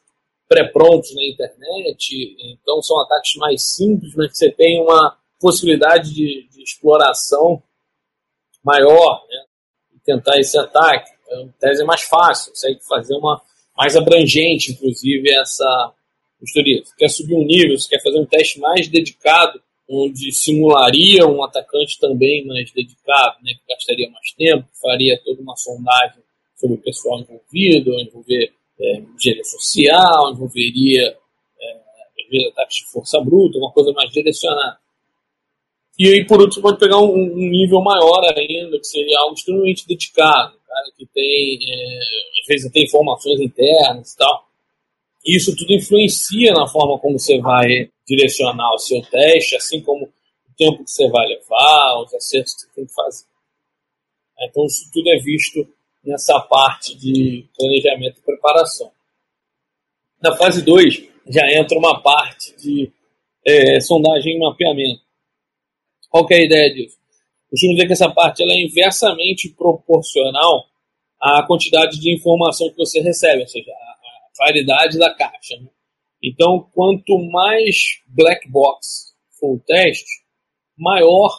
pré-prontos 0.50 1.15
na 1.15 1.24
internet. 1.26 2.36
Então 2.39 2.82
são 2.82 3.00
ataques 3.00 3.36
mais 3.36 3.62
simples, 3.62 4.13
mas 4.13 4.32
que 4.32 4.38
você 4.38 4.52
tem 4.52 4.82
uma 4.82 5.17
possibilidade 5.39 6.13
de, 6.13 6.50
de 6.50 6.63
exploração 6.63 7.63
maior, 8.62 9.26
né? 9.30 9.45
Tentar 10.12 10.39
esse 10.39 10.58
ataque. 10.58 11.12
A 11.32 11.47
tese 11.60 11.82
é 11.82 11.86
mais 11.86 12.02
fácil, 12.02 12.52
consegue 12.52 12.80
fazer 12.88 13.15
uma 13.15 13.41
mais 13.78 13.95
abrangente, 13.95 14.74
inclusive, 14.74 15.32
essa 15.39 15.93
história. 16.41 16.84
Você 16.84 16.93
quer 16.97 17.10
subir 17.10 17.36
um 17.36 17.45
nível, 17.45 17.78
você 17.78 17.89
quer 17.89 18.04
fazer 18.04 18.19
um 18.19 18.26
teste 18.26 18.60
mais 18.60 18.88
dedicado, 18.88 19.62
onde 19.89 20.32
simularia 20.32 21.26
um 21.26 21.43
atacante 21.43 22.00
também 22.00 22.45
mais 22.45 22.71
dedicado, 22.71 23.38
né? 23.43 23.54
Que 23.54 23.74
gastaria 23.74 24.10
mais 24.10 24.32
tempo, 24.34 24.67
faria 24.82 25.19
toda 25.24 25.41
uma 25.41 25.56
sondagem 25.56 26.21
sobre 26.56 26.76
o 26.76 26.82
pessoal 26.82 27.19
envolvido, 27.19 28.00
envolver 28.00 28.52
é, 28.80 29.02
engenharia 29.15 29.43
social, 29.43 30.32
envolveria 30.32 31.17
é, 31.60 32.47
ataques 32.50 32.78
de 32.78 32.91
força 32.91 33.19
bruta, 33.21 33.58
uma 33.58 33.71
coisa 33.71 33.91
mais 33.93 34.12
direcionada. 34.12 34.78
E 35.99 36.08
aí, 36.08 36.25
por 36.25 36.41
último, 36.41 36.63
pode 36.63 36.80
pegar 36.80 36.97
um, 36.97 37.13
um, 37.13 37.49
nível 37.49 37.82
maior 37.82 38.21
ainda, 38.36 38.80
que 38.80 38.88
seria 38.88 39.19
algo 39.19 39.36
extremamente 39.36 39.88
dedicado, 39.88 40.58
cara 40.67 40.91
que 40.97 41.06
tem, 41.08 41.60
é, 41.69 41.99
às 42.41 42.47
vezes 42.47 42.71
tem 42.71 42.84
informações 42.84 43.39
internas 43.39 44.13
e 44.13 44.17
tal. 44.17 44.47
Isso 45.25 45.56
tudo 45.56 45.73
influencia 45.73 46.54
na 46.54 46.67
forma 46.67 46.97
como 46.97 47.19
você 47.19 47.39
vai 47.39 47.89
direcionar 48.08 48.73
o 48.73 48.80
seu 48.80 49.01
teste, 49.04 49.56
assim 49.56 49.82
como 49.82 50.06
o 50.06 50.56
tempo 50.58 50.84
que 50.84 50.91
você 50.91 51.08
vai 51.10 51.27
levar, 51.27 52.01
os 52.01 52.13
acertos 52.13 52.56
que 52.56 52.62
você 52.62 52.69
tem 52.75 52.86
que 52.86 52.93
fazer. 52.93 53.25
Então, 54.41 54.65
isso 54.65 54.89
tudo 54.91 55.10
é 55.10 55.17
visto 55.17 55.67
nessa 56.04 56.39
parte 56.39 56.95
de 56.95 57.45
planejamento 57.56 58.19
e 58.19 58.25
preparação. 58.25 58.91
Na 60.21 60.36
fase 60.36 60.63
2, 60.63 61.04
já 61.27 61.51
entra 61.51 61.77
uma 61.77 62.01
parte 62.01 62.56
de 62.58 62.91
é, 63.45 63.80
sondagem 63.80 64.36
e 64.36 64.39
mapeamento. 64.39 65.01
Qual 66.12 66.28
é 66.30 66.36
a 66.36 66.43
ideia 66.43 66.74
disso? 66.74 66.97
Costumo 67.50 67.74
dizer 67.74 67.88
que 67.88 67.93
essa 67.93 68.12
parte 68.12 68.43
ela 68.43 68.52
é 68.52 68.65
inversamente 68.65 69.50
proporcional 69.50 70.65
à 71.21 71.41
quantidade 71.47 72.00
de 72.00 72.13
informação 72.13 72.69
que 72.69 72.76
você 72.76 73.00
recebe, 73.00 73.41
ou 73.41 73.47
seja, 73.47 73.71
a 73.71 74.38
claridade 74.38 75.00
da 75.00 75.13
caixa. 75.13 75.56
Né? 75.58 75.67
Então, 76.21 76.69
quanto 76.74 77.17
mais 77.32 78.02
black 78.08 78.50
box 78.50 79.15
for 79.39 79.56
o 79.56 79.60
teste, 79.60 80.21
maior 80.78 81.32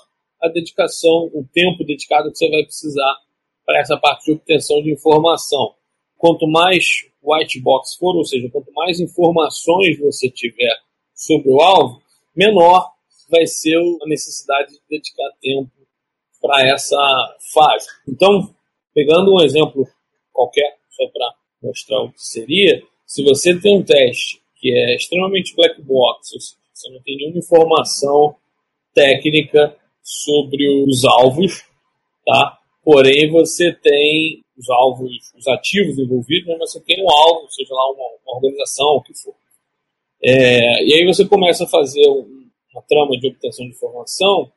a 0.42 0.48
dedicação, 0.48 1.30
o 1.34 1.46
tempo 1.52 1.84
dedicado 1.84 2.32
que 2.32 2.38
você 2.38 2.48
vai 2.48 2.64
precisar 2.64 3.14
para 3.64 3.78
essa 3.78 3.96
parte 3.98 4.24
de 4.24 4.32
obtenção 4.32 4.82
de 4.82 4.90
informação. 4.90 5.74
Quanto 6.16 6.48
mais 6.48 7.06
white 7.22 7.60
box 7.60 7.94
for, 7.96 8.16
ou 8.16 8.24
seja, 8.24 8.48
quanto 8.50 8.72
mais 8.72 8.98
informações 9.00 9.98
você 9.98 10.30
tiver 10.30 10.74
sobre 11.14 11.50
o 11.50 11.60
alvo, 11.60 12.02
menor 12.34 12.91
vai 13.32 13.46
ser 13.46 13.76
a 13.76 14.06
necessidade 14.06 14.72
de 14.72 14.80
dedicar 14.88 15.30
tempo 15.40 15.70
para 16.40 16.68
essa 16.68 16.98
fase. 17.52 17.86
Então, 18.06 18.54
pegando 18.94 19.34
um 19.34 19.40
exemplo 19.40 19.88
qualquer, 20.32 20.76
só 20.90 21.06
para 21.08 21.34
mostrar 21.62 22.02
o 22.02 22.12
que 22.12 22.22
seria, 22.22 22.82
se 23.06 23.24
você 23.24 23.58
tem 23.58 23.78
um 23.78 23.82
teste 23.82 24.40
que 24.56 24.70
é 24.70 24.94
extremamente 24.94 25.54
black 25.56 25.80
box, 25.82 26.34
ou 26.34 26.40
seja, 26.40 26.56
você 26.72 26.90
não 26.90 27.02
tem 27.02 27.16
nenhuma 27.16 27.38
informação 27.38 28.36
técnica 28.94 29.76
sobre 30.02 30.84
os 30.84 31.04
alvos, 31.04 31.64
tá? 32.24 32.58
Porém, 32.84 33.30
você 33.30 33.72
tem 33.72 34.44
os 34.56 34.68
alvos, 34.68 35.32
os 35.36 35.46
ativos 35.46 35.98
envolvidos, 35.98 36.48
mas 36.58 36.72
você 36.72 36.80
tem 36.80 37.02
um 37.02 37.10
alvo, 37.10 37.48
seja 37.50 37.72
lá 37.72 37.90
uma, 37.90 38.04
uma 38.24 38.36
organização, 38.36 38.96
o 38.96 39.02
que 39.02 39.14
for. 39.14 39.34
É, 40.22 40.84
e 40.84 40.94
aí 40.94 41.04
você 41.04 41.24
começa 41.24 41.64
a 41.64 41.68
fazer 41.68 42.06
uma 42.72 42.82
trama 42.82 43.18
de 43.18 43.28
obtenção 43.28 43.66
de 43.66 43.72
informação, 43.72 44.50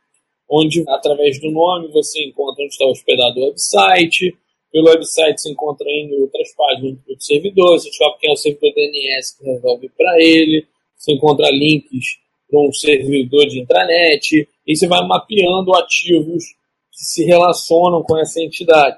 onde, 0.49 0.83
através 0.87 1.39
do 1.39 1.51
nome, 1.51 1.87
você 1.89 2.23
encontra 2.23 2.63
onde 2.63 2.73
está 2.73 2.85
hospedado 2.85 3.39
o 3.39 3.45
website, 3.45 4.35
pelo 4.71 4.89
website 4.89 5.41
você 5.41 5.51
encontra 5.51 5.87
em 5.89 6.11
outras 6.19 6.53
páginas 6.53 6.97
do 7.07 7.23
servidor, 7.23 7.79
você 7.79 7.89
descobre 7.89 8.19
quem 8.19 8.29
é 8.29 8.33
o 8.33 8.35
servidor 8.35 8.73
DNS 8.73 9.37
que 9.37 9.45
resolve 9.45 9.89
para 9.97 10.21
ele, 10.21 10.67
você 10.95 11.13
encontra 11.13 11.49
links 11.49 12.17
para 12.49 12.59
um 12.59 12.71
servidor 12.73 13.45
de 13.47 13.59
intranet, 13.59 14.47
e 14.67 14.75
você 14.75 14.87
vai 14.87 15.05
mapeando 15.07 15.73
ativos 15.75 16.43
que 16.91 17.03
se 17.03 17.25
relacionam 17.25 18.03
com 18.03 18.17
essa 18.17 18.41
entidade. 18.41 18.97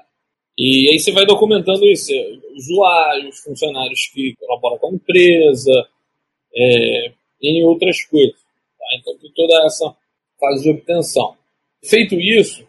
E 0.58 0.88
aí 0.90 0.98
você 0.98 1.12
vai 1.12 1.24
documentando 1.24 1.86
isso, 1.86 2.12
usuários, 2.56 3.38
funcionários 3.38 4.06
que 4.12 4.34
colaboram 4.36 4.78
com 4.78 4.88
a 4.88 4.94
empresa, 4.94 5.88
é, 6.54 7.12
em 7.40 7.64
outras 7.64 8.04
coisas. 8.06 8.47
Tá? 8.88 8.96
Então 8.98 9.18
tem 9.18 9.32
toda 9.32 9.66
essa 9.66 9.94
fase 10.38 10.62
de 10.62 10.70
obtenção. 10.70 11.36
Feito 11.84 12.14
isso, 12.14 12.66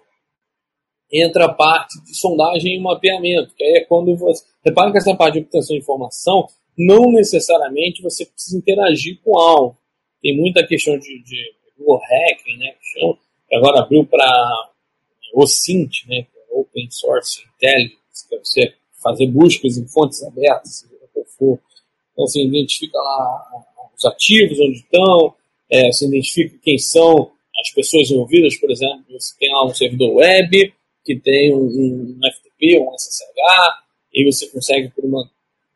entra 1.11 1.45
a 1.45 1.53
parte 1.53 2.01
de 2.03 2.15
sondagem 2.15 2.75
e 2.75 2.79
mapeamento, 2.79 3.53
que 3.55 3.63
aí 3.63 3.77
é 3.77 3.85
quando 3.85 4.15
você. 4.15 4.43
Repara 4.63 4.91
que 4.91 4.97
essa 4.97 5.15
parte 5.15 5.33
de 5.35 5.39
obtenção 5.39 5.75
de 5.75 5.81
informação, 5.81 6.47
não 6.77 7.11
necessariamente 7.11 8.01
você 8.01 8.25
precisa 8.25 8.57
interagir 8.57 9.19
com 9.23 9.37
algo. 9.37 9.77
Tem 10.21 10.37
muita 10.37 10.65
questão 10.65 10.97
de, 10.97 11.23
de 11.23 11.53
Google 11.77 12.01
Hacking, 12.01 12.57
né? 12.57 12.75
Que 13.47 13.55
agora 13.55 13.79
abriu 13.79 14.05
para 14.05 14.71
OSINT, 15.33 16.07
né, 16.07 16.19
é 16.19 16.27
Open 16.51 16.89
Source 16.91 17.41
Intelligence, 17.55 18.27
que 18.27 18.35
é 18.35 18.39
você 18.39 18.73
fazer 19.01 19.27
buscas 19.27 19.77
em 19.77 19.87
fontes 19.87 20.21
abertas, 20.23 20.83
for. 21.39 21.59
Então, 22.11 22.25
assim, 22.25 22.45
identifica 22.45 22.97
lá 22.97 23.47
os 23.97 24.05
ativos, 24.05 24.59
onde 24.59 24.79
estão, 24.79 25.33
é, 25.71 25.91
você 25.91 26.07
identifica 26.07 26.57
quem 26.61 26.77
são 26.77 27.31
as 27.59 27.73
pessoas 27.73 28.09
envolvidas, 28.09 28.57
por 28.57 28.71
exemplo, 28.71 29.03
você 29.09 29.35
tem 29.37 29.51
lá 29.51 29.65
um 29.65 29.73
servidor 29.73 30.15
web, 30.15 30.73
que 31.03 31.15
tem 31.19 31.53
um, 31.53 31.65
um 31.65 32.19
FTP, 32.31 32.79
um 32.79 32.93
SSH, 32.95 33.83
e 34.13 34.25
você 34.25 34.47
consegue, 34.47 34.89
por 34.89 35.03
uma 35.03 35.29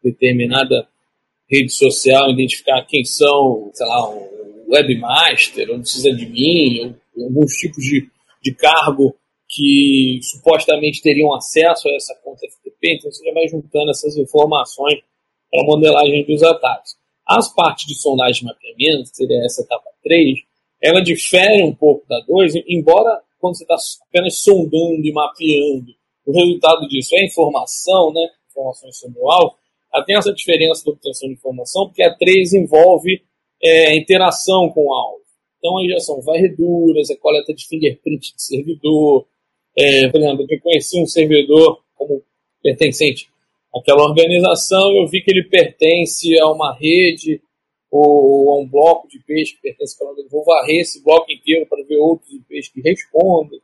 determinada 0.04 0.88
rede 1.50 1.72
social, 1.72 2.32
identificar 2.32 2.86
quem 2.86 3.04
são, 3.04 3.70
sei 3.74 3.86
lá, 3.86 4.10
um 4.10 4.66
webmaster, 4.70 5.70
ou 5.70 5.80
precisa 5.80 6.12
de 6.14 6.26
mim, 6.26 6.96
ou 7.16 7.26
alguns 7.26 7.54
tipos 7.54 7.84
de, 7.84 8.10
de 8.42 8.54
cargo 8.56 9.16
que 9.50 10.20
supostamente 10.24 11.02
teriam 11.02 11.34
acesso 11.36 11.88
a 11.88 11.96
essa 11.96 12.16
conta 12.24 12.48
FTP, 12.48 12.96
então 12.96 13.12
você 13.12 13.24
já 13.24 13.34
vai 13.34 13.48
juntando 13.48 13.92
essas 13.92 14.18
informações 14.18 15.00
para 15.52 15.62
a 15.62 15.66
modelagem 15.66 16.26
dos 16.26 16.42
ataques. 16.42 16.96
As 17.26 17.54
partes 17.54 17.86
de 17.86 17.96
sondagem 17.96 18.42
de 18.42 18.46
mapeamento, 18.46 19.10
que 19.10 19.18
seria 19.18 19.46
essa 19.46 19.62
etapa 19.62 19.90
3, 20.04 20.40
ela 20.82 21.02
difere 21.02 21.64
um 21.64 21.74
pouco 21.74 22.06
da 22.08 22.20
2, 22.28 22.56
embora 22.68 23.22
quando 23.40 23.58
você 23.58 23.64
está 23.64 23.76
apenas 24.08 24.40
sondando 24.40 25.06
e 25.06 25.12
mapeando, 25.12 25.94
o 26.26 26.32
resultado 26.32 26.88
disso 26.88 27.16
é 27.16 27.26
informação, 27.26 28.12
né? 28.14 28.28
informações 28.50 28.98
sobre 28.98 29.20
o 29.20 29.30
alvo, 29.30 29.56
ela 29.94 30.04
tem 30.04 30.18
essa 30.18 30.34
diferença 30.34 30.84
da 30.86 30.92
obtenção 30.92 31.28
de 31.28 31.36
informação, 31.36 31.88
porque 31.88 32.04
a 32.04 32.14
3 32.14 32.54
envolve 32.54 33.22
é, 33.62 33.96
interação 33.96 34.70
com 34.70 34.88
o 34.88 34.94
alvo. 34.94 35.24
Então 35.58 35.78
aí 35.78 35.88
já 35.88 36.00
são 36.00 36.22
varreduras, 36.22 37.10
a 37.10 37.18
coleta 37.18 37.54
de 37.54 37.68
fingerprint 37.68 38.34
de 38.36 38.44
servidor, 38.44 39.26
é, 39.78 40.08
por 40.10 40.20
exemplo, 40.20 40.46
eu 40.48 40.62
conheci 40.62 41.02
um 41.02 41.08
servidor 41.08 41.82
como 41.96 42.24
pertencente 42.62 43.30
àquela 43.76 44.04
organização, 44.04 44.92
eu 44.96 45.08
vi 45.08 45.22
que 45.22 45.32
ele 45.32 45.44
pertence 45.44 46.38
a 46.40 46.48
uma 46.52 46.76
rede 46.76 47.42
ou 47.92 48.52
a 48.52 48.60
um 48.60 48.68
bloco 48.68 49.08
de 49.08 49.18
IPs 49.18 49.54
que 49.54 49.62
pertence 49.62 49.96
àquela 49.96 50.12
organização. 50.12 50.40
Vou 50.40 50.46
varrer 50.46 50.82
esse 50.82 51.04
bloco 51.04 51.32
inteiro 51.32 51.66
para 51.68 51.84
ver 51.84 51.98
outros 51.98 52.32
IPs 52.32 52.70
que 52.70 52.82
respondem. 52.82 53.62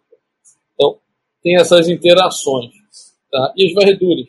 Então, 0.73 0.99
tem 1.41 1.55
essas 1.55 1.87
interações. 1.87 2.71
Tá? 3.31 3.53
E 3.55 3.67
as 3.67 3.73
varreduras? 3.73 4.27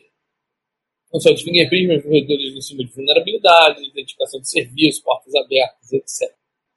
Não 1.13 1.19
só 1.19 1.31
de 1.31 1.43
fingerprint, 1.43 1.87
mas 1.87 2.03
varreduras 2.03 2.53
em 2.53 2.61
cima 2.61 2.85
de 2.85 2.91
vulnerabilidade, 2.91 3.83
identificação 3.85 4.39
de 4.39 4.49
serviços, 4.49 5.01
portas 5.01 5.35
abertas, 5.35 5.91
etc. 5.93 6.33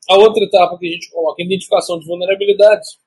A 0.09 0.19
outra 0.19 0.45
etapa 0.45 0.79
que 0.79 0.87
a 0.87 0.91
gente 0.91 1.11
coloca 1.11 1.43
é 1.43 1.47
identificação 1.47 1.99
de 1.99 2.07
vulnerabilidades 2.07 2.99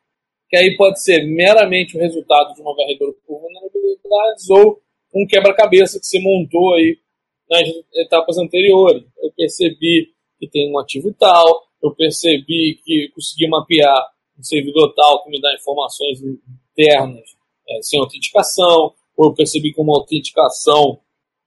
que 0.50 0.58
aí 0.58 0.76
pode 0.78 1.02
ser 1.02 1.24
meramente 1.26 1.98
o 1.98 2.00
resultado 2.00 2.54
de 2.54 2.62
uma 2.62 2.76
varredura 2.76 3.14
por 3.26 3.42
vulnerabilidades 3.42 4.50
ou 4.50 4.82
um 5.14 5.26
quebra-cabeça 5.28 6.00
que 6.00 6.06
você 6.06 6.20
montou 6.20 6.74
aí 6.74 6.98
nas 7.50 7.68
etapas 7.96 8.38
anteriores. 8.38 9.04
Eu 9.22 9.32
percebi 9.32 10.10
que 10.40 10.48
tem 10.48 10.72
um 10.72 10.80
ativo 10.80 11.14
tal, 11.18 11.68
eu 11.82 11.94
percebi 11.96 12.80
que 12.84 13.10
consegui 13.14 13.48
mapear 13.48 13.96
um 14.38 14.44
servidor 14.44 14.94
tal 14.94 15.24
que 15.24 15.32
me 15.32 15.42
dá 15.42 15.54
informações 15.56 16.20
internas 16.22 17.24
é, 17.68 17.82
sem 17.82 18.00
autenticação, 18.00 18.94
ou 19.16 19.28
eu 19.28 19.34
percebi 19.34 19.74
que 19.74 19.82
uma 19.82 19.96
autenticação 19.96 21.00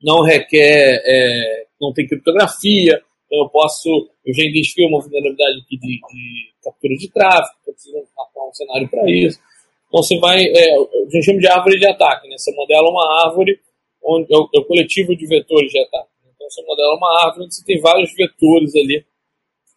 não 0.03 0.23
requer, 0.23 1.03
é, 1.05 1.67
não 1.81 1.93
tem 1.93 2.07
criptografia, 2.07 3.01
então 3.27 3.45
eu 3.45 3.49
posso, 3.49 3.89
eu 4.25 4.35
já 4.35 4.43
identifiquei 4.43 4.87
uma 4.87 5.01
vulnerabilidade 5.01 5.61
aqui 5.61 5.79
de, 5.79 5.87
de 5.87 6.55
captura 6.65 6.97
de 6.97 7.09
tráfego, 7.11 7.59
eu 7.67 7.73
preciso 7.73 7.97
marcar 8.17 8.49
um 8.49 8.53
cenário 8.53 8.89
para 8.89 9.11
isso. 9.11 9.39
Então 9.91 10.03
você 10.05 10.19
vai, 10.21 10.41
é, 10.41 10.75
a 10.77 11.11
gente 11.11 11.25
chama 11.25 11.41
de 11.41 11.49
árvore 11.49 11.79
de 11.79 11.87
ataque, 11.87 12.29
né? 12.29 12.39
Você 12.39 12.55
modela 12.55 12.89
uma 12.89 13.25
árvore 13.27 13.61
onde 14.03 14.33
é 14.33 14.39
o, 14.39 14.49
é 14.55 14.61
o 14.61 14.65
coletivo 14.65 15.17
de 15.17 15.27
vetores 15.27 15.71
de 15.73 15.81
ataque. 15.81 16.09
Então 16.33 16.49
você 16.49 16.63
modela 16.63 16.95
uma 16.95 17.25
árvore 17.25 17.47
onde 17.47 17.57
você 17.57 17.65
tem 17.65 17.81
vários 17.81 18.15
vetores 18.15 18.75
ali 18.77 19.01
que 19.03 19.07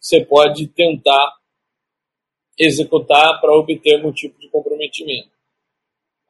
você 0.00 0.24
pode 0.24 0.68
tentar 0.68 1.34
executar 2.56 3.40
para 3.40 3.52
obter 3.52 3.96
algum 3.96 4.12
tipo 4.12 4.38
de 4.38 4.48
comprometimento. 4.48 5.34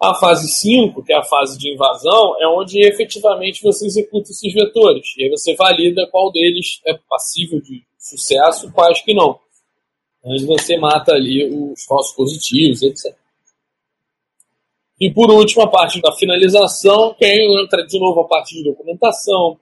A 0.01 0.15
fase 0.15 0.49
5, 0.49 1.05
que 1.05 1.13
é 1.13 1.17
a 1.17 1.23
fase 1.23 1.59
de 1.59 1.73
invasão, 1.73 2.41
é 2.41 2.49
onde 2.49 2.81
efetivamente 2.81 3.63
você 3.63 3.87
executa 3.87 4.31
esses 4.31 4.53
vetores. 4.53 5.15
E 5.19 5.25
aí 5.25 5.31
você 5.31 5.55
valida 5.55 6.07
qual 6.11 6.33
deles 6.33 6.81
é 6.87 6.95
passível 7.09 7.61
de 7.61 7.85
sucesso, 7.99 8.73
quais 8.73 9.03
que 9.03 9.13
não. 9.13 9.39
Onde 10.23 10.47
você 10.47 10.79
mata 10.79 11.13
ali 11.13 11.45
os 11.45 11.85
falsos 11.85 12.17
positivos, 12.17 12.83
etc. 12.83 13.15
E 15.05 15.13
por 15.13 15.31
último, 15.31 15.61
a 15.61 15.69
parte 15.69 16.01
da 16.01 16.11
finalização, 16.13 17.13
que 17.13 17.27
aí 17.27 17.63
entra 17.63 17.87
de 17.87 18.01
novo 18.01 18.23
a 18.23 18.27
parte 18.27 18.55
de 18.55 18.65
documentação. 18.65 19.61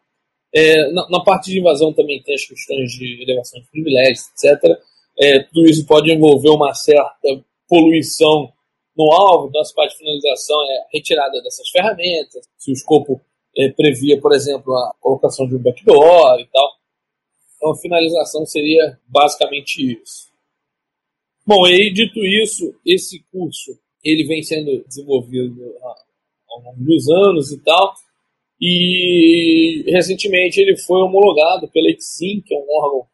É, 0.55 0.89
na, 0.93 1.09
na, 1.09 1.25
parte 1.25 1.51
de 1.51 1.59
invasão 1.59 1.93
também 1.93 2.23
tem 2.23 2.37
as 2.37 2.45
questões 2.45 2.93
de 2.93 3.25
elevação 3.25 3.61
de 3.61 3.67
privilégios, 3.69 4.29
etc. 4.29 4.79
É, 5.19 5.43
tudo 5.43 5.69
isso 5.69 5.85
pode 5.85 6.13
envolver 6.13 6.51
uma 6.51 6.73
certa 6.75 7.45
poluição 7.69 8.53
no 8.97 9.11
alvo, 9.11 9.51
nossa 9.53 9.75
parte 9.75 9.95
de 9.95 9.99
finalização 9.99 10.63
é 10.63 10.87
retirada 10.93 11.43
dessas 11.43 11.69
ferramentas. 11.71 12.47
Se 12.57 12.71
o 12.71 12.75
escopo 12.75 13.21
é, 13.59 13.69
previa, 13.71 14.21
por 14.21 14.33
exemplo, 14.33 14.73
a 14.77 14.95
colocação 15.01 15.49
de 15.49 15.57
um 15.57 15.59
backdoor 15.59 16.39
e 16.39 16.47
tal. 16.53 16.71
Então, 17.57 17.73
a 17.73 17.77
finalização 17.79 18.47
seria 18.47 18.97
basicamente 19.09 20.01
isso. 20.01 20.31
Bom, 21.45 21.67
e 21.67 21.93
dito 21.93 22.21
isso, 22.21 22.79
esse 22.87 23.25
curso 23.33 23.77
ele 24.05 24.25
vem 24.25 24.43
sendo 24.43 24.85
desenvolvido 24.85 25.75
ao 26.49 26.61
longo 26.61 27.27
anos 27.27 27.53
e 27.53 27.59
tal, 27.63 27.95
e 28.61 29.85
recentemente 29.89 30.61
ele 30.61 30.77
foi 30.77 31.01
homologado 31.03 31.69
pela 31.69 31.91
ICSIM, 31.91 32.43
que 32.43 32.55
é 32.55 32.59
um 32.59 32.67
órgão 32.71 33.07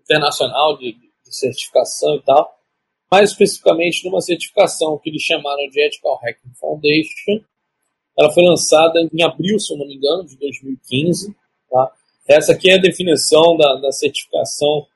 internacional 0.00 0.78
de, 0.78 0.92
de 0.92 1.36
certificação 1.36 2.16
e 2.16 2.22
tal, 2.22 2.50
mais 3.10 3.30
especificamente 3.30 4.04
numa 4.04 4.20
certificação 4.20 4.98
que 4.98 5.10
eles 5.10 5.22
chamaram 5.22 5.68
de 5.68 5.84
Ethical 5.84 6.18
Hacking 6.22 6.54
Foundation. 6.58 7.44
Ela 8.18 8.30
foi 8.32 8.44
lançada 8.44 9.00
em 9.12 9.22
abril, 9.22 9.58
se 9.58 9.76
não 9.76 9.86
me 9.86 9.96
engano, 9.96 10.24
de 10.24 10.36
2015. 10.38 11.34
Tá? 11.70 11.92
Essa 12.28 12.52
aqui 12.52 12.70
é 12.70 12.74
a 12.74 12.80
definição 12.80 13.56
da, 13.56 13.76
da 13.76 13.92
certificação 13.92 14.86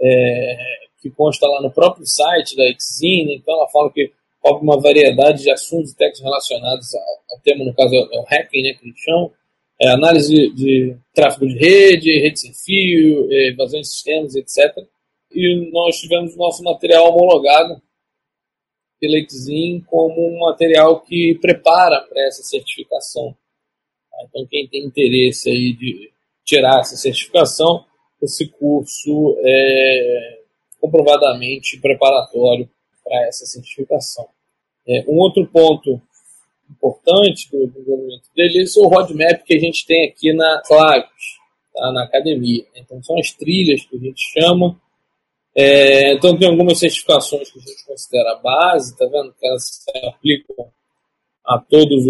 é, 0.00 0.56
que 1.00 1.10
consta 1.10 1.46
lá 1.46 1.60
no 1.60 1.70
próprio 1.70 2.06
site 2.06 2.56
da 2.56 2.64
Exine. 2.68 3.36
Então, 3.36 3.54
ela 3.54 3.68
fala 3.68 3.90
que 3.92 4.12
cobre 4.46 4.62
uma 4.62 4.80
variedade 4.80 5.42
de 5.42 5.50
assuntos 5.50 5.92
e 5.92 5.96
técnicos 5.96 6.22
relacionados 6.22 6.94
ao, 6.94 7.40
tema, 7.42 7.64
no 7.64 7.74
caso, 7.74 7.94
é 7.94 8.18
o 8.18 8.24
hacking, 8.24 8.62
né, 8.62 8.74
que 8.74 8.86
eles 8.86 8.98
chamam. 8.98 9.32
É, 9.80 9.88
análise 9.90 10.32
de, 10.32 10.54
de, 10.54 10.96
tráfego 11.12 11.46
de 11.46 11.58
rede, 11.58 12.20
rede 12.20 12.40
sem 12.40 12.52
fio, 12.54 13.30
é, 13.30 13.48
evasão 13.48 13.80
de 13.80 13.86
sistemas, 13.86 14.34
etc 14.34 14.86
e 15.36 15.70
nós 15.70 16.00
tivemos 16.00 16.34
nosso 16.34 16.62
material 16.62 17.10
homologado 17.10 17.80
pela 18.98 19.18
Exim 19.18 19.82
como 19.86 20.34
um 20.34 20.40
material 20.40 21.00
que 21.02 21.38
prepara 21.40 22.00
para 22.08 22.22
essa 22.26 22.42
certificação. 22.42 23.36
Tá? 24.10 24.18
Então, 24.24 24.46
quem 24.46 24.66
tem 24.66 24.86
interesse 24.86 25.50
aí 25.50 25.74
de 25.74 26.10
tirar 26.42 26.80
essa 26.80 26.96
certificação, 26.96 27.84
esse 28.22 28.48
curso 28.48 29.36
é 29.44 30.40
comprovadamente 30.80 31.78
preparatório 31.80 32.68
para 33.04 33.26
essa 33.26 33.44
certificação. 33.44 34.26
É, 34.88 35.04
um 35.08 35.16
outro 35.18 35.46
ponto 35.46 36.00
importante 36.70 37.50
do 37.50 37.66
desenvolvimento 37.66 38.28
dele 38.34 38.64
é 38.64 38.80
o 38.80 38.88
roadmap 38.88 39.42
que 39.44 39.54
a 39.54 39.60
gente 39.60 39.86
tem 39.86 40.08
aqui 40.08 40.32
na 40.32 40.62
Claves, 40.66 41.10
tá? 41.72 41.92
na 41.92 42.04
academia. 42.04 42.64
Então, 42.76 43.02
são 43.02 43.18
as 43.18 43.32
trilhas 43.32 43.84
que 43.84 43.96
a 43.96 44.00
gente 44.00 44.20
chama 44.32 44.76
é, 45.58 46.12
então 46.12 46.36
tem 46.38 46.46
algumas 46.46 46.78
certificações 46.78 47.50
que 47.50 47.58
a 47.58 47.62
gente 47.62 47.86
considera 47.86 48.34
base, 48.44 48.94
tá 48.94 49.06
vendo? 49.06 49.32
Que 49.40 49.46
elas 49.46 49.64
se 49.64 50.06
aplicam 50.06 50.68
a 51.46 51.58
todas 51.58 52.04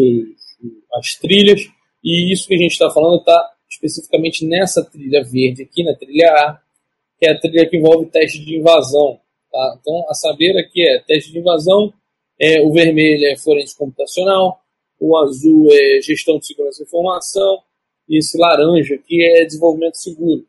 as 0.95 1.15
trilhas, 1.15 1.61
e 2.03 2.33
isso 2.33 2.49
que 2.49 2.55
a 2.55 2.59
gente 2.59 2.73
está 2.73 2.91
falando 2.91 3.21
está 3.21 3.53
especificamente 3.71 4.45
nessa 4.45 4.85
trilha 4.85 5.23
verde 5.23 5.63
aqui, 5.63 5.85
na 5.85 5.95
trilha 5.95 6.29
A, 6.29 6.59
que 7.21 7.27
é 7.27 7.31
a 7.31 7.39
trilha 7.39 7.69
que 7.69 7.77
envolve 7.77 8.07
teste 8.07 8.45
de 8.45 8.57
invasão. 8.57 9.21
Tá? 9.53 9.79
Então, 9.81 10.05
a 10.11 10.15
saber 10.15 10.59
aqui 10.59 10.83
é 10.83 10.99
teste 11.07 11.31
de 11.31 11.39
invasão, 11.39 11.93
é, 12.39 12.61
o 12.61 12.73
vermelho 12.73 13.27
é 13.27 13.37
forense 13.37 13.77
computacional, 13.77 14.61
o 15.01 15.17
azul 15.17 15.69
é 15.71 16.01
gestão 16.03 16.39
de 16.39 16.47
segurança 16.47 16.79
da 16.79 16.87
informação, 16.87 17.63
e 18.09 18.19
esse 18.19 18.39
laranja 18.39 18.95
aqui 18.95 19.23
é 19.23 19.45
desenvolvimento 19.45 19.97
seguro 19.97 20.47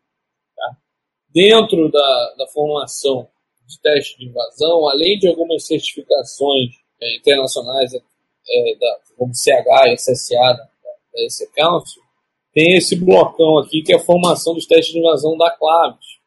dentro 1.37 1.91
da, 1.91 2.33
da 2.35 2.47
formação 2.47 3.27
de 3.67 3.79
teste 3.79 4.17
de 4.17 4.25
invasão, 4.25 4.87
além 4.89 5.19
de 5.19 5.27
algumas 5.27 5.67
certificações 5.67 6.71
é, 6.99 7.17
internacionais, 7.17 7.93
é, 7.93 8.75
da, 8.79 8.99
como 9.15 9.35
CH 9.35 9.87
e 9.87 9.93
SSA 9.93 10.35
da, 10.35 10.63
da 10.63 11.47
Council, 11.55 12.01
tem 12.53 12.75
esse 12.75 12.95
blocão 12.95 13.59
aqui 13.59 13.83
que 13.83 13.93
é 13.93 13.97
a 13.97 14.03
formação 14.03 14.55
dos 14.55 14.65
testes 14.65 14.93
de 14.93 14.99
invasão 14.99 15.37
da 15.37 15.51
Claves. 15.51 16.17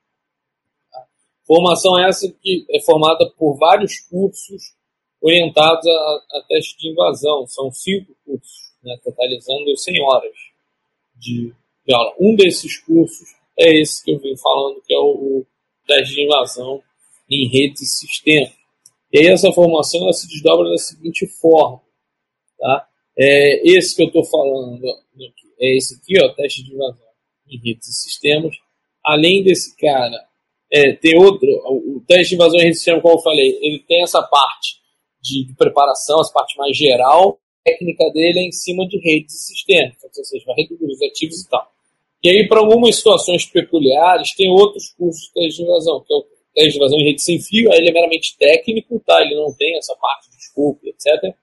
Tá? 0.92 1.04
Formação 1.44 1.98
essa 1.98 2.30
que 2.30 2.64
é 2.70 2.80
formada 2.80 3.28
por 3.36 3.58
vários 3.58 3.98
cursos 4.00 4.74
orientados 5.20 5.86
a, 5.86 6.22
a 6.38 6.42
teste 6.48 6.78
de 6.78 6.90
invasão. 6.90 7.46
São 7.46 7.70
cinco 7.70 8.16
cursos, 8.24 8.72
né, 8.82 8.96
totalizando 9.04 9.76
100 9.76 10.02
horas 10.02 10.34
de, 11.16 11.52
de 11.86 11.94
aula. 11.94 12.14
Um 12.18 12.34
desses 12.34 12.78
cursos 12.78 13.28
é 13.58 13.80
esse 13.80 14.02
que 14.02 14.12
eu 14.12 14.18
vim 14.18 14.36
falando, 14.36 14.80
que 14.82 14.94
é 14.94 14.98
o, 14.98 15.10
o 15.10 15.46
teste 15.86 16.14
de 16.14 16.24
invasão 16.24 16.82
em 17.30 17.48
redes 17.48 17.82
e 17.82 17.86
sistemas. 17.86 18.52
E 19.12 19.18
aí 19.18 19.26
essa 19.26 19.52
formação 19.52 20.02
ela 20.02 20.12
se 20.12 20.28
desdobra 20.28 20.70
da 20.70 20.78
seguinte 20.78 21.26
forma. 21.26 21.82
Tá? 22.58 22.88
É, 23.18 23.68
esse 23.68 23.94
que 23.94 24.02
eu 24.02 24.06
estou 24.06 24.24
falando 24.24 24.82
é 25.60 25.76
esse 25.76 25.96
aqui, 25.96 26.18
ó, 26.22 26.28
teste 26.30 26.62
de 26.64 26.72
invasão 26.72 27.10
em 27.48 27.58
redes 27.58 27.88
e 27.88 27.92
sistemas. 27.92 28.56
Além 29.04 29.42
desse 29.42 29.76
cara, 29.76 30.26
é, 30.72 30.92
tem 30.92 31.16
outro, 31.16 31.48
o 31.66 32.02
teste 32.06 32.30
de 32.30 32.34
invasão 32.36 32.58
em 32.58 32.62
redes 32.62 32.78
e 32.78 32.80
sistemas, 32.80 33.02
como 33.02 33.14
eu 33.14 33.22
falei, 33.22 33.58
ele 33.60 33.80
tem 33.80 34.02
essa 34.02 34.22
parte 34.22 34.79
de, 35.22 35.46
de 35.46 35.54
preparação, 35.54 36.20
essa 36.20 36.32
parte 36.32 36.56
mais 36.56 36.76
geral, 36.76 37.38
a 37.60 37.70
técnica 37.70 38.10
dele 38.10 38.40
é 38.40 38.42
em 38.42 38.52
cima 38.52 38.86
de 38.88 38.98
redes 38.98 39.34
e 39.34 39.44
sistemas, 39.54 39.96
ou 40.02 40.24
seja, 40.24 40.44
vai 40.46 40.56
reduzir 40.56 40.86
os 40.86 41.02
ativos 41.02 41.40
e 41.40 41.48
tal. 41.48 41.70
E 42.22 42.28
aí, 42.28 42.48
para 42.48 42.60
algumas 42.60 42.96
situações 42.96 43.46
peculiares, 43.46 44.34
tem 44.34 44.50
outros 44.50 44.90
cursos 44.90 45.22
de 45.22 45.32
teste 45.32 45.62
de 45.62 45.62
invasão, 45.62 46.04
que 46.06 46.12
é 46.12 46.16
o 46.16 46.26
teste 46.54 46.72
de 46.72 46.76
invasão 46.76 46.98
em 46.98 47.04
rede 47.04 47.22
sem 47.22 47.40
fio, 47.40 47.72
aí 47.72 47.78
ele 47.78 47.90
é 47.90 47.92
meramente 47.92 48.36
técnico, 48.38 49.00
tá? 49.06 49.20
ele 49.22 49.34
não 49.34 49.52
tem 49.54 49.76
essa 49.76 49.94
parte 49.96 50.28
de 50.30 50.44
scope, 50.44 50.88
etc. 50.88 51.34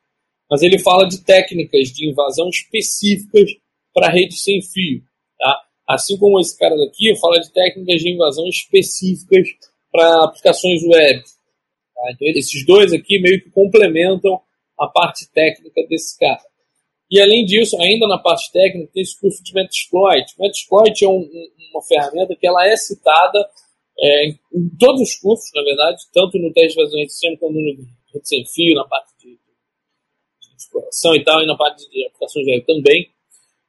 Mas 0.49 0.61
ele 0.61 0.79
fala 0.79 1.07
de 1.07 1.23
técnicas 1.23 1.89
de 1.89 2.09
invasão 2.09 2.47
específicas 2.49 3.51
para 3.93 4.11
rede 4.11 4.35
sem 4.35 4.61
fio. 4.61 5.01
Tá? 5.39 5.61
Assim 5.87 6.17
como 6.17 6.39
esse 6.39 6.57
cara 6.57 6.75
daqui 6.77 7.15
fala 7.15 7.39
de 7.39 7.51
técnicas 7.51 8.01
de 8.01 8.09
invasão 8.09 8.47
específicas 8.47 9.47
para 9.91 10.25
aplicações 10.25 10.83
web. 10.83 11.23
Esses 12.21 12.65
dois 12.65 12.93
aqui 12.93 13.19
meio 13.19 13.41
que 13.41 13.49
complementam 13.49 14.39
a 14.79 14.87
parte 14.87 15.31
técnica 15.31 15.85
desse 15.87 16.17
cara. 16.17 16.41
E 17.09 17.19
além 17.21 17.45
disso, 17.45 17.79
ainda 17.81 18.07
na 18.07 18.17
parte 18.17 18.51
técnica, 18.51 18.91
tem 18.93 19.01
esse 19.01 19.19
curso 19.19 19.41
de 19.43 19.53
Metasploit. 19.53 20.25
Metasploit 20.37 21.03
é 21.03 21.07
um, 21.07 21.19
um, 21.19 21.47
uma 21.71 21.81
ferramenta 21.83 22.35
que 22.35 22.45
ela 22.45 22.67
é 22.67 22.75
citada 22.75 23.39
é, 23.99 24.27
em, 24.27 24.39
todos 24.77 25.01
os 25.01 25.15
cursos, 25.15 25.49
na 25.55 25.63
verdade, 25.63 25.97
tanto 26.13 26.37
no 26.37 26.53
teste 26.53 26.77
de 26.77 27.05
de 27.05 27.09
sistema 27.09 27.37
como 27.37 27.59
no 27.59 27.87
sem 28.23 28.45
fio, 28.45 28.75
na 28.75 28.85
parte 28.85 29.13
de, 29.19 29.29
de, 29.29 30.55
exploração 30.57 31.15
e 31.15 31.23
tal, 31.23 31.41
e 31.41 31.47
na 31.47 31.55
parte 31.55 31.89
de 31.89 32.05
aplicações 32.05 32.45
web 32.47 32.65
também. 32.65 33.09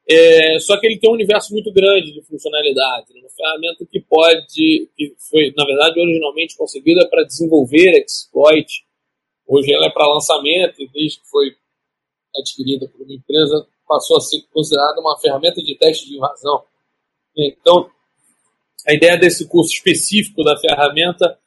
É, 0.09 0.57
só 0.59 0.79
que 0.79 0.87
ele 0.87 0.97
tem 0.97 1.09
um 1.09 1.13
universo 1.13 1.53
muito 1.53 1.71
grande 1.71 2.11
de 2.11 2.21
funcionalidade, 2.23 3.13
uma 3.13 3.29
ferramenta 3.29 3.85
que 3.85 3.99
pode, 3.99 4.89
que 4.97 5.15
foi, 5.29 5.53
na 5.55 5.65
verdade, 5.65 5.99
originalmente 5.99 6.57
concebida 6.57 7.07
para 7.09 7.23
desenvolver 7.23 8.03
exploit. 8.03 8.83
Hoje 9.45 9.71
ela 9.71 9.85
é 9.85 9.91
para 9.91 10.11
lançamento, 10.11 10.77
desde 10.91 11.19
que 11.19 11.27
foi 11.29 11.55
adquirida 12.35 12.87
por 12.87 13.01
uma 13.01 13.13
empresa 13.13 13.67
passou 13.89 14.17
a 14.17 14.21
ser 14.21 14.43
considerada 14.53 15.01
uma 15.01 15.19
ferramenta 15.19 15.59
de 15.63 15.75
teste 15.75 16.07
de 16.07 16.15
invasão. 16.15 16.63
Então, 17.35 17.89
a 18.87 18.93
ideia 18.93 19.17
desse 19.17 19.47
curso 19.47 19.73
específico 19.73 20.43
da 20.43 20.55
ferramenta 20.57 21.39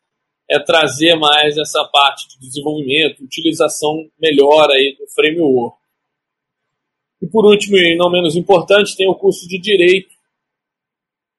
é 0.50 0.58
trazer 0.58 1.14
mais 1.14 1.56
essa 1.56 1.84
parte 1.84 2.28
de 2.28 2.40
desenvolvimento, 2.40 3.22
utilização 3.22 4.10
melhor 4.20 4.68
aí 4.70 4.96
do 4.98 5.06
framework. 5.06 5.76
E 7.22 7.26
por 7.28 7.46
último, 7.46 7.76
e 7.76 7.96
não 7.96 8.10
menos 8.10 8.34
importante, 8.34 8.96
tem 8.96 9.08
o 9.08 9.14
curso 9.14 9.46
de 9.46 9.58
Direito, 9.58 10.10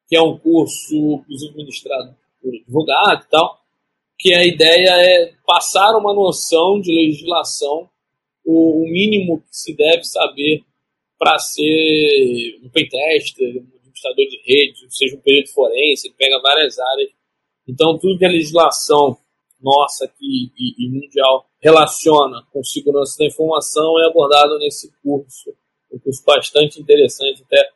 que 0.08 0.16
é 0.16 0.22
um 0.22 0.38
curso, 0.38 0.96
inclusive, 0.96 1.56
ministrado 1.56 2.16
por 2.42 2.56
advogado 2.56 3.26
e 3.26 3.30
tal, 3.30 3.60
que 4.18 4.34
a 4.34 4.46
ideia 4.46 4.92
é 4.92 5.34
passar 5.46 5.98
uma 5.98 6.14
noção 6.14 6.80
de 6.80 6.90
legislação 6.90 7.90
o, 8.46 8.86
mínimo 8.90 9.40
que 9.42 9.48
se 9.52 9.76
deve 9.76 10.04
saber 10.04 10.64
para 11.18 11.40
ser 11.40 12.60
um 12.64 12.70
pentester, 12.70 13.48
um 13.58 13.78
administrador 13.78 14.26
de 14.26 14.42
rede, 14.46 14.86
seja 14.90 15.16
um 15.16 15.22
período 15.22 15.50
forense, 15.50 16.08
ele 16.08 16.16
pega 16.18 16.42
várias 16.42 16.78
áreas. 16.78 17.12
Então, 17.68 17.98
tudo 17.98 18.18
que 18.18 18.26
a 18.26 18.30
legislação 18.30 19.18
nossa 19.62 20.06
aqui 20.06 20.52
e, 20.58 20.86
e, 20.86 20.90
mundial 20.90 21.46
relaciona 21.62 22.46
com 22.52 22.62
segurança 22.64 23.18
da 23.18 23.26
informação 23.26 23.98
é 24.02 24.08
abordado 24.08 24.60
nesse 24.60 24.92
curso. 25.02 25.56
Um 25.94 26.00
curso 26.00 26.24
bastante 26.26 26.82
interessante, 26.82 27.44
até 27.44 27.70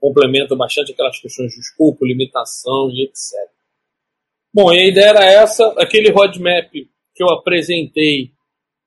complementa 0.00 0.56
bastante 0.56 0.92
aquelas 0.92 1.18
questões 1.20 1.52
de 1.52 1.60
escopo, 1.60 2.04
limitação 2.04 2.90
e 2.90 3.04
etc. 3.04 3.50
Bom, 4.52 4.72
e 4.72 4.78
a 4.78 4.86
ideia 4.86 5.10
era 5.10 5.24
essa, 5.24 5.66
aquele 5.78 6.10
roadmap 6.10 6.70
que 6.72 7.22
eu 7.22 7.30
apresentei 7.30 8.32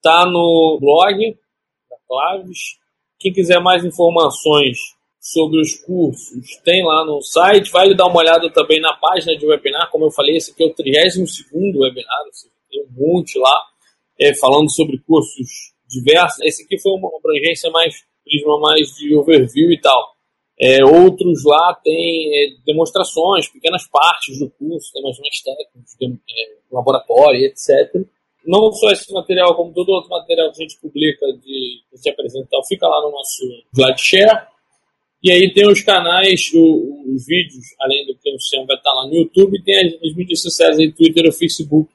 Está 0.05 0.23
no 0.23 0.77
blog 0.79 1.35
da 1.89 1.97
Claves. 2.07 2.77
Quem 3.17 3.33
quiser 3.33 3.59
mais 3.59 3.83
informações 3.83 4.77
sobre 5.19 5.59
os 5.59 5.73
cursos, 5.83 6.45
tem 6.63 6.85
lá 6.85 7.03
no 7.03 7.23
site. 7.23 7.71
Vai 7.71 7.91
dar 7.95 8.05
uma 8.05 8.19
olhada 8.19 8.47
também 8.51 8.79
na 8.79 8.95
página 8.97 9.35
de 9.35 9.43
webinar. 9.47 9.89
Como 9.89 10.05
eu 10.05 10.11
falei, 10.11 10.37
esse 10.37 10.51
aqui 10.51 10.63
é 10.63 10.67
o 10.67 10.75
32 10.75 11.43
webinar, 11.51 12.19
tem 12.69 12.83
um 12.83 12.91
monte 12.91 13.39
lá 13.39 13.63
é, 14.19 14.35
falando 14.35 14.69
sobre 14.69 14.99
cursos 14.99 15.73
diversos. 15.89 16.39
Esse 16.41 16.65
aqui 16.65 16.79
foi 16.79 16.91
uma 16.91 17.09
abrangência 17.17 17.71
mais 17.71 17.95
prisma 18.25 18.59
mais 18.59 18.87
de 18.95 19.15
overview 19.15 19.71
e 19.71 19.79
tal. 19.79 20.15
É, 20.59 20.83
outros 20.83 21.43
lá 21.45 21.77
têm 21.83 22.31
é, 22.33 22.55
demonstrações, 22.65 23.47
pequenas 23.47 23.87
partes 23.87 24.39
do 24.39 24.49
curso, 24.49 24.91
temas 24.93 25.17
mais 25.19 25.41
técnicos, 25.41 25.95
é, 26.01 26.57
laboratório, 26.71 27.45
etc 27.45 28.05
não 28.45 28.71
só 28.71 28.91
esse 28.91 29.11
material, 29.11 29.55
como 29.55 29.73
todo 29.73 29.89
outro 29.89 30.09
material 30.09 30.51
que 30.51 30.61
a 30.61 30.67
gente 30.67 30.79
publica 30.79 31.25
de, 31.33 31.81
de 31.91 31.97
se 31.97 32.09
apresentar, 32.09 32.63
fica 32.67 32.87
lá 32.87 33.01
no 33.01 33.11
nosso 33.11 33.43
SlideShare. 33.73 34.47
E 35.23 35.31
aí 35.31 35.51
tem 35.51 35.67
os 35.67 35.81
canais, 35.81 36.51
o, 36.53 37.13
os 37.13 37.25
vídeos, 37.25 37.65
além 37.79 38.05
do 38.05 38.15
que 38.15 38.29
o 38.29 38.39
Sam 38.39 38.65
vai 38.67 38.77
estar 38.77 38.93
lá 38.93 39.07
no 39.07 39.15
YouTube, 39.15 39.63
tem 39.63 39.87
as, 39.87 39.93
as 40.03 40.15
mídias 40.15 40.41
sociais 40.41 40.77
aí, 40.77 40.91
Twitter 40.91 41.25
e 41.25 41.31
Facebook, 41.31 41.91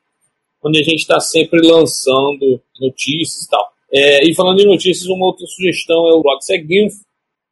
onde 0.64 0.80
a 0.80 0.82
gente 0.82 0.98
está 0.98 1.20
sempre 1.20 1.60
lançando 1.60 2.60
notícias 2.80 3.44
e 3.44 3.48
tal. 3.48 3.72
É, 3.92 4.24
e 4.28 4.34
falando 4.34 4.60
em 4.60 4.66
notícias, 4.66 5.06
uma 5.08 5.26
outra 5.26 5.46
sugestão 5.46 6.08
é 6.08 6.14
o 6.14 6.22
blog 6.22 6.40
Seguinfo, 6.42 7.00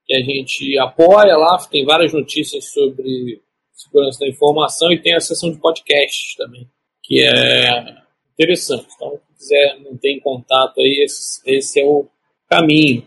que 0.07 0.15
a 0.15 0.21
gente 0.21 0.79
apoia 0.79 1.37
lá, 1.37 1.59
tem 1.71 1.85
várias 1.85 2.13
notícias 2.13 2.73
sobre 2.73 3.43
segurança 3.73 4.21
da 4.21 4.29
informação 4.29 4.91
e 4.93 5.01
tem 5.01 5.15
a 5.15 5.21
seção 5.21 5.51
de 5.51 5.59
podcasts 5.59 6.35
também, 6.37 6.67
que 7.03 7.23
é 7.23 7.97
interessante. 8.33 8.87
Então, 8.95 9.11
se 9.11 9.39
quiser 9.39 9.79
manter 9.81 10.11
em 10.11 10.21
contato 10.21 10.81
aí, 10.81 11.03
esse, 11.05 11.41
esse 11.47 11.81
é 11.81 11.85
o 11.85 12.07
caminho. 12.49 13.05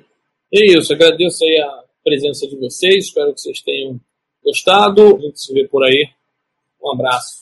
E 0.52 0.64
é 0.64 0.78
isso, 0.78 0.94
agradeço 0.94 1.44
aí 1.44 1.58
a 1.60 1.84
presença 2.04 2.48
de 2.48 2.56
vocês, 2.58 3.06
espero 3.06 3.34
que 3.34 3.42
vocês 3.42 3.62
tenham 3.62 4.00
gostado. 4.44 5.16
A 5.16 5.20
gente 5.20 5.40
se 5.40 5.54
vê 5.54 5.68
por 5.68 5.84
aí. 5.84 6.10
Um 6.84 6.94
abraço. 6.94 7.42